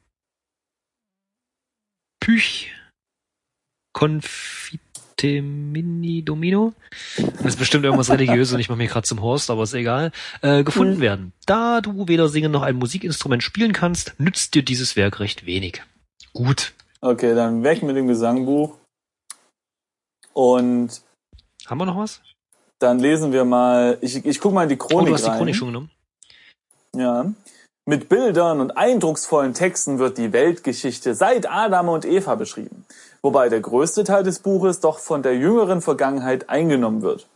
Püch 2.20 2.72
Confitemini 3.92 6.22
Domino, 6.24 6.72
das 7.16 7.44
ist 7.46 7.58
bestimmt 7.58 7.84
irgendwas 7.84 8.10
religiöses 8.10 8.54
und 8.54 8.60
ich 8.60 8.68
mache 8.68 8.78
mir 8.78 8.86
gerade 8.88 9.06
zum 9.06 9.20
Horst, 9.20 9.50
aber 9.50 9.64
ist 9.64 9.74
egal, 9.74 10.10
äh, 10.40 10.64
gefunden 10.64 10.96
Mhm. 10.96 11.00
werden. 11.00 11.32
Da 11.46 11.80
du 11.80 12.08
weder 12.08 12.28
singen 12.28 12.50
noch 12.52 12.62
ein 12.62 12.76
Musikinstrument 12.76 13.42
spielen 13.42 13.72
kannst, 13.72 14.14
nützt 14.18 14.54
dir 14.54 14.62
dieses 14.64 14.96
Werk 14.96 15.20
recht 15.20 15.46
wenig. 15.46 15.82
Gut. 16.32 16.72
Okay, 17.00 17.34
dann 17.34 17.62
weg 17.62 17.82
mit 17.82 17.96
dem 17.96 18.08
Gesangbuch. 18.08 18.78
Und 20.32 21.02
Haben 21.68 21.78
wir 21.78 21.86
noch 21.86 21.96
was? 21.98 22.20
dann 22.80 22.98
lesen 22.98 23.32
wir 23.32 23.44
mal, 23.44 23.96
ich, 24.02 24.24
ich 24.26 24.40
guck 24.40 24.52
mal 24.52 24.64
in 24.64 24.68
die 24.68 24.74
Oh, 24.74 24.86
Chronik 24.86 25.08
du 25.08 25.14
hast 25.14 25.24
die 25.24 25.28
rein. 25.30 25.38
Chronik 25.38 25.56
schon 25.56 25.68
genommen. 25.68 25.90
Ja. 26.94 27.32
Mit 27.86 28.08
Bildern 28.08 28.60
und 28.60 28.76
eindrucksvollen 28.76 29.54
Texten 29.54 29.98
wird 29.98 30.18
die 30.18 30.32
Weltgeschichte 30.32 31.14
seit 31.14 31.48
Adam 31.50 31.88
und 31.88 32.04
Eva 32.04 32.34
beschrieben, 32.34 32.84
wobei 33.22 33.48
der 33.48 33.60
größte 33.60 34.04
Teil 34.04 34.22
des 34.22 34.38
Buches 34.40 34.80
doch 34.80 34.98
von 34.98 35.22
der 35.22 35.36
jüngeren 35.36 35.82
Vergangenheit 35.82 36.48
eingenommen 36.50 37.02
wird. 37.02 37.26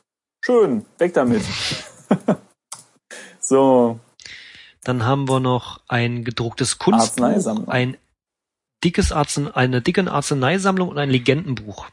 Schön, 0.45 0.85
weg 0.99 1.15
damit. 1.15 1.43
so, 3.41 3.99
Dann 4.85 5.05
haben 5.05 5.29
wir 5.29 5.41
noch 5.41 5.81
ein 5.89 6.25
gedrucktes 6.25 6.79
Kunstbuch, 6.79 7.69
ein 7.69 7.97
dickes 8.85 9.13
Arzen, 9.13 9.55
eine 9.55 9.83
dicke 9.83 10.11
Arzneisammlung 10.11 10.89
und 10.89 10.99
ein 10.99 11.11
Legendenbuch. 11.11 11.87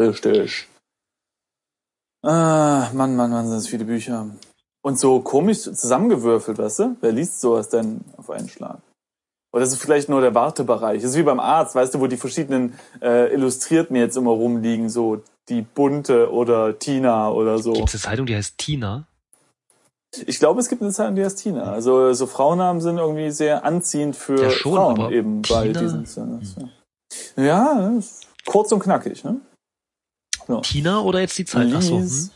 richtig. 0.00 0.68
Ah, 2.22 2.90
Mann, 2.92 3.14
Mann, 3.16 3.30
Mann, 3.30 3.46
sind 3.46 3.56
das 3.56 3.68
viele 3.68 3.84
Bücher. 3.84 4.26
Und 4.82 4.98
so 4.98 5.20
komisch 5.20 5.62
zusammengewürfelt, 5.62 6.58
weißt 6.58 6.78
du? 6.80 6.96
Wer 7.00 7.12
liest 7.12 7.40
sowas 7.40 7.68
denn 7.68 8.00
auf 8.16 8.30
einen 8.30 8.48
Schlag? 8.48 8.78
Oder 9.52 9.64
ist 9.64 9.72
es 9.72 9.78
vielleicht 9.78 10.08
nur 10.08 10.20
der 10.20 10.34
Wartebereich? 10.34 11.02
Das 11.02 11.12
ist 11.12 11.16
wie 11.16 11.22
beim 11.22 11.40
Arzt, 11.40 11.74
weißt 11.74 11.94
du, 11.94 12.00
wo 12.00 12.06
die 12.06 12.16
verschiedenen 12.16 12.74
äh, 13.00 13.32
Illustrierten 13.32 13.96
jetzt 13.96 14.16
immer 14.16 14.30
rumliegen, 14.32 14.90
so 14.90 15.22
die 15.48 15.62
Bunte 15.62 16.30
oder 16.32 16.78
Tina 16.78 17.30
oder 17.30 17.58
so. 17.58 17.72
Gibt 17.72 17.88
es 17.88 17.94
eine 18.04 18.12
Zeitung, 18.12 18.26
die 18.26 18.36
heißt 18.36 18.58
Tina? 18.58 19.06
Ich 20.26 20.38
glaube, 20.38 20.60
es 20.60 20.68
gibt 20.68 20.82
eine 20.82 20.90
Zeitung, 20.92 21.16
die 21.16 21.24
heißt 21.24 21.38
Tina. 21.38 21.64
Also 21.72 22.12
so 22.12 22.26
Frauennamen 22.26 22.80
sind 22.82 22.98
irgendwie 22.98 23.30
sehr 23.30 23.64
anziehend 23.64 24.16
für 24.16 24.42
Ja, 24.42 24.50
schon, 24.50 24.74
Frauen 24.74 25.12
eben 25.12 25.42
bei 25.42 25.68
Tina- 25.68 25.80
diesen. 25.80 26.06
Ja, 27.36 27.90
ist 27.98 28.26
kurz 28.44 28.70
und 28.72 28.80
knackig, 28.80 29.24
ne? 29.24 29.40
So. 30.48 30.60
Tina 30.62 31.00
oder 31.00 31.20
jetzt 31.20 31.36
die 31.38 31.44
Zeit? 31.44 31.68
So, 31.82 31.98
Lies. 31.98 32.32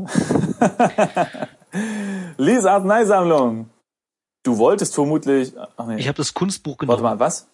hm? 0.00 0.06
Lies 2.38 2.64
Arzneisammlung. 2.64 3.68
Du 4.44 4.56
wolltest 4.56 4.94
vermutlich. 4.94 5.52
Ach 5.76 5.86
nee. 5.86 5.98
Ich 5.98 6.06
habe 6.08 6.16
das 6.16 6.32
Kunstbuch 6.32 6.78
Warte 6.78 6.86
genommen. 6.86 7.02
mal, 7.02 7.18
was? 7.18 7.48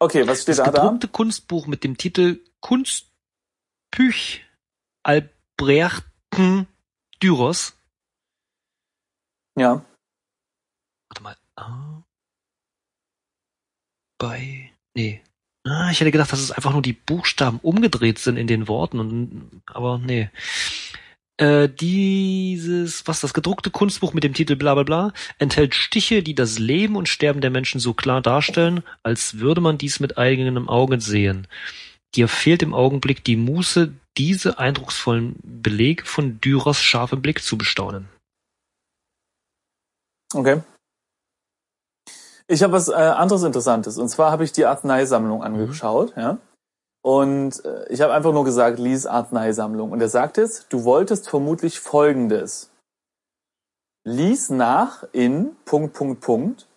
Okay, 0.00 0.26
was 0.26 0.42
steht 0.42 0.58
das 0.58 0.66
da 0.66 0.70
da? 0.72 0.82
gedruckte 0.82 1.08
Kunstbuch 1.08 1.66
mit 1.66 1.84
dem 1.84 1.96
Titel 1.96 2.44
Kunstbüch 2.60 4.44
Albrechten 5.04 6.66
Düros. 7.22 7.74
Ja. 9.56 9.84
Warte 11.08 11.22
mal. 11.22 11.36
Ah. 11.56 12.02
Bei. 14.18 14.72
Nee. 14.94 15.22
Ah, 15.64 15.90
ich 15.90 16.00
hätte 16.00 16.10
gedacht, 16.10 16.32
dass 16.32 16.40
es 16.40 16.50
einfach 16.50 16.72
nur 16.72 16.82
die 16.82 16.92
Buchstaben 16.92 17.60
umgedreht 17.62 18.18
sind 18.18 18.36
in 18.36 18.48
den 18.48 18.66
Worten 18.66 18.98
und 18.98 19.62
aber 19.66 19.98
nee. 19.98 20.28
Äh, 21.36 21.68
dieses, 21.68 23.06
was 23.06 23.20
das 23.20 23.32
gedruckte 23.32 23.70
Kunstbuch 23.70 24.12
mit 24.12 24.24
dem 24.24 24.34
Titel 24.34 24.56
bla 24.56 24.74
bla 24.74 24.82
bla, 24.82 25.12
enthält 25.38 25.74
Stiche, 25.74 26.22
die 26.22 26.34
das 26.34 26.58
Leben 26.58 26.96
und 26.96 27.08
Sterben 27.08 27.40
der 27.40 27.50
Menschen 27.50 27.80
so 27.80 27.94
klar 27.94 28.20
darstellen, 28.20 28.82
als 29.02 29.38
würde 29.38 29.60
man 29.60 29.78
dies 29.78 30.00
mit 30.00 30.18
eigenem 30.18 30.68
Auge 30.68 31.00
sehen. 31.00 31.46
Dir 32.14 32.28
fehlt 32.28 32.62
im 32.62 32.74
Augenblick 32.74 33.24
die 33.24 33.36
Muße, 33.36 33.94
diese 34.18 34.58
eindrucksvollen 34.58 35.36
Belege 35.42 36.04
von 36.04 36.40
Dürers 36.40 36.82
scharfem 36.82 37.22
Blick 37.22 37.42
zu 37.42 37.56
bestaunen. 37.56 38.08
Okay. 40.34 40.62
Ich 42.46 42.62
habe 42.62 42.72
was 42.72 42.88
äh, 42.88 42.94
anderes 42.94 43.42
Interessantes. 43.42 43.98
Und 43.98 44.08
zwar 44.08 44.30
habe 44.30 44.44
ich 44.44 44.52
die 44.52 44.66
Arzneisammlung 44.66 45.42
angeschaut, 45.42 46.14
ja. 46.16 46.38
Und 47.04 47.64
äh, 47.64 47.88
ich 47.88 48.00
habe 48.00 48.12
einfach 48.12 48.32
nur 48.32 48.44
gesagt, 48.44 48.78
lies 48.78 49.06
Arzneisammlung. 49.06 49.90
Und 49.90 50.00
er 50.00 50.08
sagt 50.08 50.36
jetzt, 50.36 50.72
du 50.72 50.84
wolltest 50.84 51.28
vermutlich 51.28 51.80
Folgendes. 51.80 52.70
Lies 54.04 54.50
nach 54.50 55.04
in 55.12 55.56
Punkt, 55.64 55.94
Punkt, 55.94 56.20
Punkt. 56.20 56.68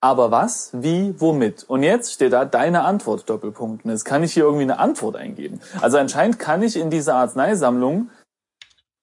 Aber 0.00 0.32
was, 0.32 0.70
wie, 0.72 1.14
womit? 1.20 1.62
Und 1.62 1.84
jetzt 1.84 2.12
steht 2.12 2.32
da 2.32 2.44
deine 2.44 2.82
Antwort, 2.82 3.30
Doppelpunkt. 3.30 3.84
Und 3.84 3.92
jetzt 3.92 4.04
kann 4.04 4.24
ich 4.24 4.32
hier 4.32 4.42
irgendwie 4.42 4.64
eine 4.64 4.80
Antwort 4.80 5.14
eingeben. 5.14 5.60
Also 5.80 5.96
anscheinend 5.98 6.40
kann 6.40 6.62
ich 6.62 6.76
in 6.76 6.90
dieser 6.90 7.14
Arzneisammlung 7.14 8.10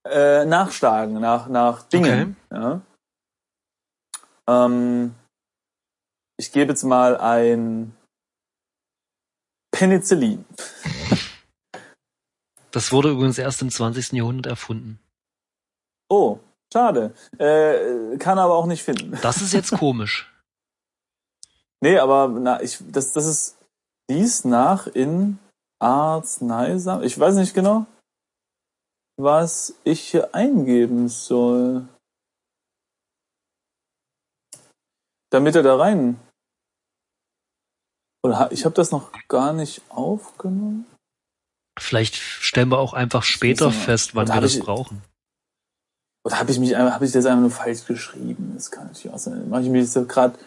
äh, 0.06 0.44
nachschlagen, 0.44 1.22
nach, 1.22 1.48
nach 1.48 1.84
Dingen. 1.84 2.36
Ja. 2.52 2.82
Ähm, 4.48 5.16
ich 6.40 6.54
gebe 6.54 6.72
jetzt 6.72 6.84
mal 6.84 7.18
ein 7.18 7.96
Penicillin. 9.72 10.46
Das 12.72 12.92
wurde 12.92 13.12
übrigens 13.12 13.38
erst 13.38 13.62
im 13.62 13.70
20. 13.70 14.14
Jahrhundert 14.14 14.46
erfunden. 14.46 15.00
Oh, 16.10 16.40
schade. 16.72 17.14
Äh, 17.38 18.18
kann 18.18 18.40
aber 18.40 18.56
auch 18.56 18.68
nicht 18.68 18.84
finden. 18.84 19.18
Das 19.22 19.42
ist 19.42 19.54
jetzt 19.54 19.72
komisch. 19.72 20.26
Nee, 21.82 21.98
aber 21.98 22.28
na, 22.28 22.62
ich, 22.62 22.78
das, 22.92 23.14
das 23.14 23.26
ist 23.26 23.58
dies 24.10 24.44
nach 24.44 24.86
in 24.88 25.40
Arzneisammlung. 25.82 27.08
Ich 27.08 27.18
weiß 27.18 27.36
nicht 27.36 27.54
genau, 27.54 27.86
was 29.16 29.76
ich 29.86 30.02
hier 30.02 30.36
eingeben 30.36 31.08
soll. 31.08 31.88
Damit 35.30 35.56
er 35.56 35.64
da 35.64 35.78
rein. 35.78 36.20
Oder 38.24 38.52
ich 38.52 38.66
habe 38.66 38.76
das 38.76 38.92
noch 38.92 39.12
gar 39.28 39.54
nicht 39.54 39.82
aufgenommen. 39.90 40.86
Vielleicht 41.80 42.16
stellen 42.16 42.70
wir 42.70 42.80
auch 42.80 42.94
einfach 42.94 43.24
später 43.24 43.72
fest, 43.72 44.14
wann 44.16 44.28
wir 44.28 44.42
das 44.42 44.56
ich- 44.56 44.62
brauchen. 44.62 45.02
Oder 46.26 46.38
habe 46.40 46.52
ich 46.52 46.60
mich 46.60 46.76
habe 46.76 47.06
ich 47.06 47.14
das 47.14 47.26
einfach 47.26 47.40
nur 47.42 47.50
falsch 47.52 47.86
geschrieben? 47.86 48.52
Das 48.56 48.70
kann 48.72 48.88
natürlich 48.88 49.14
auch 49.14 49.18
sein. 49.18 49.50
Mache 49.50 49.62
ich 49.62 49.70
mich 49.70 49.82
jetzt 49.94 50.10
gerade 50.10 50.38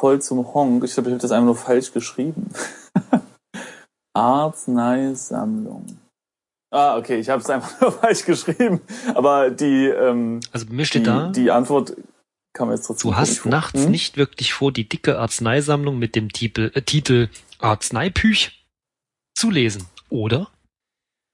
voll 0.00 0.20
zum 0.20 0.52
Honk. 0.52 0.82
Ich 0.84 0.94
glaube, 0.94 1.10
ich 1.10 1.12
habe 1.14 1.22
das 1.22 1.30
einfach 1.30 1.46
nur 1.46 1.56
falsch 1.56 1.92
geschrieben. 1.92 2.50
Arzneisammlung. 4.14 5.98
Ah, 6.74 6.96
okay, 6.96 7.20
ich 7.20 7.28
habe 7.28 7.40
es 7.40 7.48
einfach 7.50 7.80
nur 7.80 7.92
falsch 8.00 8.24
geschrieben. 8.24 8.80
Aber 9.14 9.50
die, 9.50 9.86
ähm, 9.86 10.40
Also 10.52 10.66
mir 10.66 10.78
die, 10.78 10.86
steht 10.86 11.06
da, 11.06 11.28
die 11.30 11.50
Antwort 11.50 11.94
kam 12.54 12.70
jetzt 12.70 12.86
trotzdem 12.86 13.10
du 13.10 13.16
hast 13.16 13.46
nachts 13.46 13.84
Hm? 13.84 13.90
nicht 13.90 14.16
wirklich 14.16 14.52
vor, 14.52 14.72
die 14.72 14.88
dicke 14.88 15.18
Arzneisammlung 15.18 15.98
mit 15.98 16.14
dem 16.16 16.30
Titel, 16.32 16.70
äh, 16.74 16.82
Titel 16.82 17.28
Arzneipüch 17.58 18.64
zu 19.36 19.50
lesen, 19.50 19.86
oder? 20.10 20.50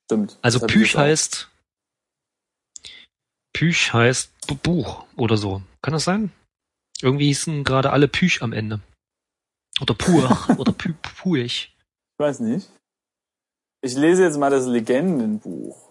Stimmt. 0.06 0.38
Also 0.42 0.60
Püch 0.66 0.96
heißt 0.96 1.50
Püch 3.52 3.92
heißt 3.92 4.32
Bu- 4.46 4.54
Buch 4.56 5.06
oder 5.16 5.36
so. 5.36 5.62
Kann 5.82 5.92
das 5.92 6.04
sein? 6.04 6.30
Irgendwie 7.00 7.26
hießen 7.26 7.64
gerade 7.64 7.90
alle 7.90 8.08
Püch 8.08 8.42
am 8.42 8.52
Ende. 8.52 8.80
Oder 9.80 9.94
Pur 9.94 10.30
oder 10.58 10.72
Pü 10.72 10.94
Puich. 10.94 11.74
Ich 11.76 12.18
weiß 12.18 12.40
nicht. 12.40 12.68
Ich 13.82 13.94
lese 13.94 14.24
jetzt 14.24 14.38
mal 14.38 14.50
das 14.50 14.66
Legendenbuch. 14.66 15.90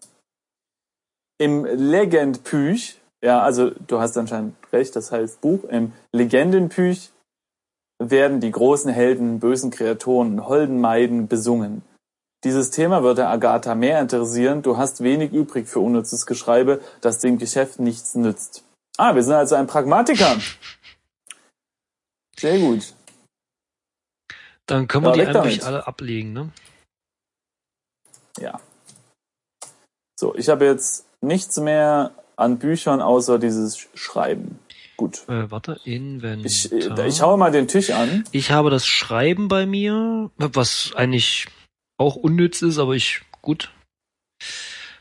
Im 1.39 1.65
Legendpüch, 1.65 2.97
ja, 3.23 3.41
also 3.41 3.71
du 3.71 3.99
hast 3.99 4.17
anscheinend 4.17 4.55
recht, 4.71 4.95
das 4.95 5.11
heißt 5.11 5.41
Buch, 5.41 5.63
im 5.65 5.93
Legendenpüch 6.11 7.11
werden 7.99 8.39
die 8.39 8.51
großen 8.51 8.91
Helden, 8.91 9.39
bösen 9.39 9.71
Kreaturen 9.71 10.33
und 10.33 10.47
holden 10.47 10.79
Maiden 10.79 11.27
besungen. 11.27 11.81
Dieses 12.43 12.69
Thema 12.69 13.01
würde 13.01 13.27
Agatha 13.27 13.73
mehr 13.73 13.99
interessieren. 13.99 14.61
Du 14.61 14.77
hast 14.77 15.01
wenig 15.01 15.33
übrig 15.33 15.67
für 15.67 15.79
unnützes 15.79 16.27
Geschreibe, 16.27 16.81
das 17.01 17.17
dem 17.19 17.39
Geschäft 17.39 17.79
nichts 17.79 18.13
nützt. 18.13 18.63
Ah, 18.97 19.15
wir 19.15 19.23
sind 19.23 19.33
also 19.33 19.55
ein 19.55 19.67
Pragmatiker. 19.67 20.37
Sehr 22.37 22.59
gut. 22.59 22.93
Dann 24.67 24.87
können 24.87 25.05
wir 25.05 25.15
Ja, 25.15 25.31
die 25.31 25.39
eigentlich 25.39 25.65
alle 25.65 25.87
ablegen, 25.87 26.33
ne? 26.33 26.51
Ja. 28.37 28.59
So, 30.19 30.35
ich 30.35 30.49
habe 30.49 30.65
jetzt 30.65 31.05
nichts 31.21 31.57
mehr 31.57 32.11
an 32.37 32.59
Büchern 32.59 33.01
außer 33.01 33.39
dieses 33.39 33.77
Sch- 33.77 33.87
Schreiben. 33.95 34.59
Gut. 34.95 35.27
Äh, 35.27 35.51
warte, 35.51 35.79
Inventar. 35.83 36.45
Ich, 36.45 36.71
äh, 36.71 37.07
ich 37.07 37.21
haue 37.21 37.37
mal 37.37 37.51
den 37.51 37.67
Tisch 37.67 37.91
an. 37.91 38.23
Ich 38.31 38.51
habe 38.51 38.69
das 38.69 38.87
Schreiben 38.87 39.47
bei 39.47 39.65
mir, 39.65 40.31
was 40.37 40.93
eigentlich 40.95 41.47
auch 41.97 42.15
unnütz 42.15 42.61
ist, 42.61 42.77
aber 42.79 42.93
ich, 42.93 43.21
gut. 43.41 43.71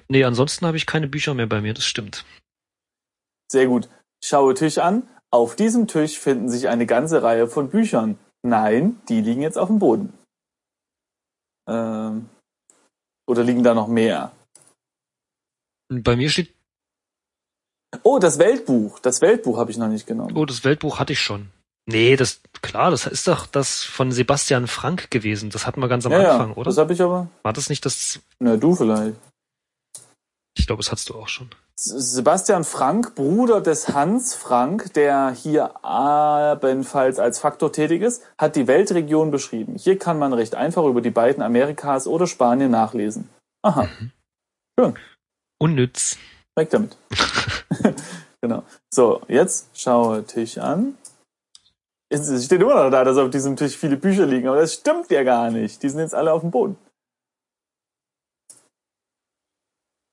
Nee, 0.08 0.24
ansonsten 0.24 0.66
habe 0.66 0.76
ich 0.76 0.86
keine 0.86 1.08
Bücher 1.08 1.34
mehr 1.34 1.46
bei 1.46 1.60
mir, 1.60 1.74
das 1.74 1.84
stimmt. 1.86 2.24
Sehr 3.50 3.66
gut. 3.66 3.88
Ich 4.22 4.28
schaue 4.28 4.54
Tisch 4.54 4.78
an. 4.78 5.08
Auf 5.30 5.56
diesem 5.56 5.88
Tisch 5.88 6.18
finden 6.18 6.48
sich 6.48 6.68
eine 6.68 6.86
ganze 6.86 7.22
Reihe 7.22 7.48
von 7.48 7.70
Büchern. 7.70 8.18
Nein, 8.42 9.00
die 9.08 9.20
liegen 9.20 9.42
jetzt 9.42 9.58
auf 9.58 9.68
dem 9.68 9.78
Boden. 9.78 10.12
Ähm, 11.68 12.28
oder 13.28 13.42
liegen 13.42 13.62
da 13.64 13.74
noch 13.74 13.88
mehr? 13.88 14.32
Bei 15.88 16.16
mir 16.16 16.30
steht, 16.30 16.54
Oh, 18.02 18.18
das 18.18 18.38
Weltbuch. 18.38 18.98
Das 18.98 19.20
Weltbuch 19.20 19.58
habe 19.58 19.70
ich 19.70 19.78
noch 19.78 19.88
nicht 19.88 20.06
genommen. 20.06 20.36
oh, 20.36 20.44
das 20.44 20.64
Weltbuch 20.64 20.98
hatte 20.98 21.12
ich 21.12 21.20
schon. 21.20 21.50
Nee, 21.88 22.16
das, 22.16 22.40
klar, 22.62 22.90
das 22.90 23.06
ist 23.06 23.28
doch 23.28 23.46
das 23.46 23.84
von 23.84 24.10
Sebastian 24.10 24.66
Frank 24.66 25.10
gewesen. 25.10 25.50
Das 25.50 25.66
hatten 25.66 25.80
wir 25.80 25.88
ganz 25.88 26.04
am 26.04 26.12
ja, 26.12 26.32
Anfang, 26.32 26.50
ja, 26.50 26.56
oder? 26.56 26.70
das 26.70 26.78
habe 26.78 26.92
ich 26.92 27.00
aber. 27.00 27.28
War 27.42 27.52
das 27.52 27.68
nicht 27.68 27.84
das, 27.84 28.18
Na, 28.40 28.56
du 28.56 28.74
vielleicht. 28.74 29.14
ich 30.58 30.66
glaube, 30.66 30.82
das 30.82 30.90
hattest 30.90 31.10
du 31.10 31.14
auch 31.14 31.28
schon. 31.28 31.48
Sebastian 31.78 32.64
Frank, 32.64 33.14
Bruder 33.14 33.60
des 33.60 33.90
Hans 33.90 34.34
Frank, 34.34 34.94
der 34.94 35.30
hier 35.30 35.74
ebenfalls 35.84 37.18
als 37.20 37.38
Faktor 37.38 37.70
tätig 37.70 38.02
ist, 38.02 38.22
hat 38.38 38.56
die 38.56 38.66
Weltregion 38.66 39.30
beschrieben. 39.30 39.76
Hier 39.76 39.98
kann 39.98 40.18
man 40.18 40.32
recht 40.32 40.54
einfach 40.54 40.84
über 40.84 41.02
die 41.02 41.10
beiden 41.10 41.42
Amerikas 41.42 42.06
oder 42.08 42.26
Spanien 42.26 42.70
nachlesen. 42.70 43.28
Aha, 43.62 43.88
Unnütz. 45.58 46.18
Weg 46.56 46.70
damit. 46.70 46.96
genau. 48.40 48.64
So, 48.92 49.22
jetzt 49.28 49.68
schaue 49.78 50.24
Tisch 50.24 50.58
an. 50.58 50.96
Es 52.08 52.44
steht 52.44 52.60
immer 52.60 52.84
noch 52.84 52.90
da, 52.90 53.04
dass 53.04 53.18
auf 53.18 53.30
diesem 53.30 53.56
Tisch 53.56 53.76
viele 53.76 53.96
Bücher 53.96 54.26
liegen, 54.26 54.46
aber 54.48 54.60
das 54.60 54.74
stimmt 54.74 55.10
ja 55.10 55.24
gar 55.24 55.50
nicht. 55.50 55.82
Die 55.82 55.88
sind 55.88 56.00
jetzt 56.00 56.14
alle 56.14 56.32
auf 56.32 56.42
dem 56.42 56.50
Boden. 56.52 56.76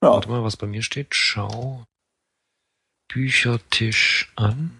Ja, 0.02 0.10
Warte 0.10 0.28
mal, 0.28 0.42
was 0.42 0.56
bei 0.56 0.66
mir 0.66 0.82
steht. 0.82 1.14
Schau 1.14 1.84
Büchertisch 3.08 4.32
an. 4.36 4.78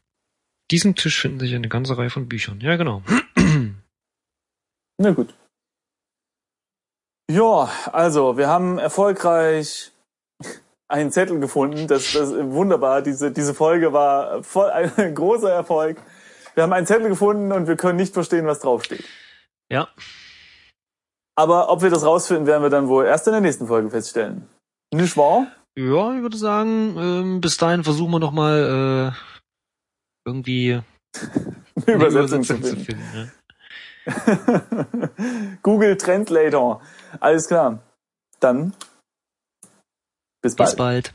Diesem 0.71 0.97
Tisch 0.97 1.21
finden 1.21 1.41
sich 1.41 1.55
eine 1.55 1.69
ganze 1.69 1.97
Reihe 1.97 2.11
von 2.11 2.29
Büchern. 2.29 2.61
Ja, 2.61 2.77
genau. 2.77 3.03
Na 4.99 5.13
gut. 5.13 5.35
Ja, 7.31 7.71
also 7.93 8.37
wir 8.37 8.49
haben 8.49 8.79
erfolgreich 8.79 9.93
einen 10.89 11.11
Zettel 11.13 11.41
gefunden. 11.41 11.87
Das, 11.89 12.13
das 12.13 12.31
ist 12.31 12.51
wunderbar. 12.51 13.03
Diese, 13.03 13.31
diese 13.31 13.55
Folge 13.55 13.93
war 13.93 14.43
voll 14.43 14.71
ein 14.71 15.15
großer 15.15 15.51
Erfolg. 15.51 15.99
Wir 16.55 16.63
haben 16.63 16.73
einen 16.73 16.87
Zettel 16.87 17.09
gefunden 17.09 17.53
und 17.53 17.67
wir 17.67 17.77
können 17.77 17.97
nicht 17.97 18.15
verstehen, 18.15 18.47
was 18.47 18.61
draufsteht. 18.61 19.05
Ja, 19.71 19.89
Aber 21.37 21.71
ob 21.71 21.83
wir 21.83 21.91
das 21.91 22.05
rausfinden, 22.05 22.47
werden 22.47 22.63
wir 22.63 22.71
dann 22.71 22.87
wohl 22.89 23.07
erst 23.07 23.27
in 23.27 23.33
der 23.33 23.41
nächsten 23.41 23.67
Folge 23.67 23.91
feststellen. 23.91 24.47
Nicht 24.93 25.17
wahr? 25.17 25.49
ja, 25.77 26.15
ich 26.15 26.23
würde 26.23 26.37
sagen, 26.37 26.97
ähm, 26.97 27.41
bis 27.41 27.57
dahin 27.57 27.83
versuchen 27.83 28.13
wir 28.13 28.21
noch 28.21 28.31
mal 28.31 29.13
äh, 29.13 30.29
irgendwie 30.29 30.81
Eine 31.87 31.87
eine 31.87 31.95
Übersetzung 31.97 32.45
zu 32.45 32.55
Übersetzung 32.55 32.85
finden. 32.85 33.03
ja. 33.15 33.27
Google 35.63 35.97
Translator. 35.97 36.81
Alles 37.21 37.49
klar. 37.49 37.81
Dann 38.39 38.75
bis 40.45 40.55
bald. 40.55 40.71
Bis 40.71 40.77
bald. 40.77 41.15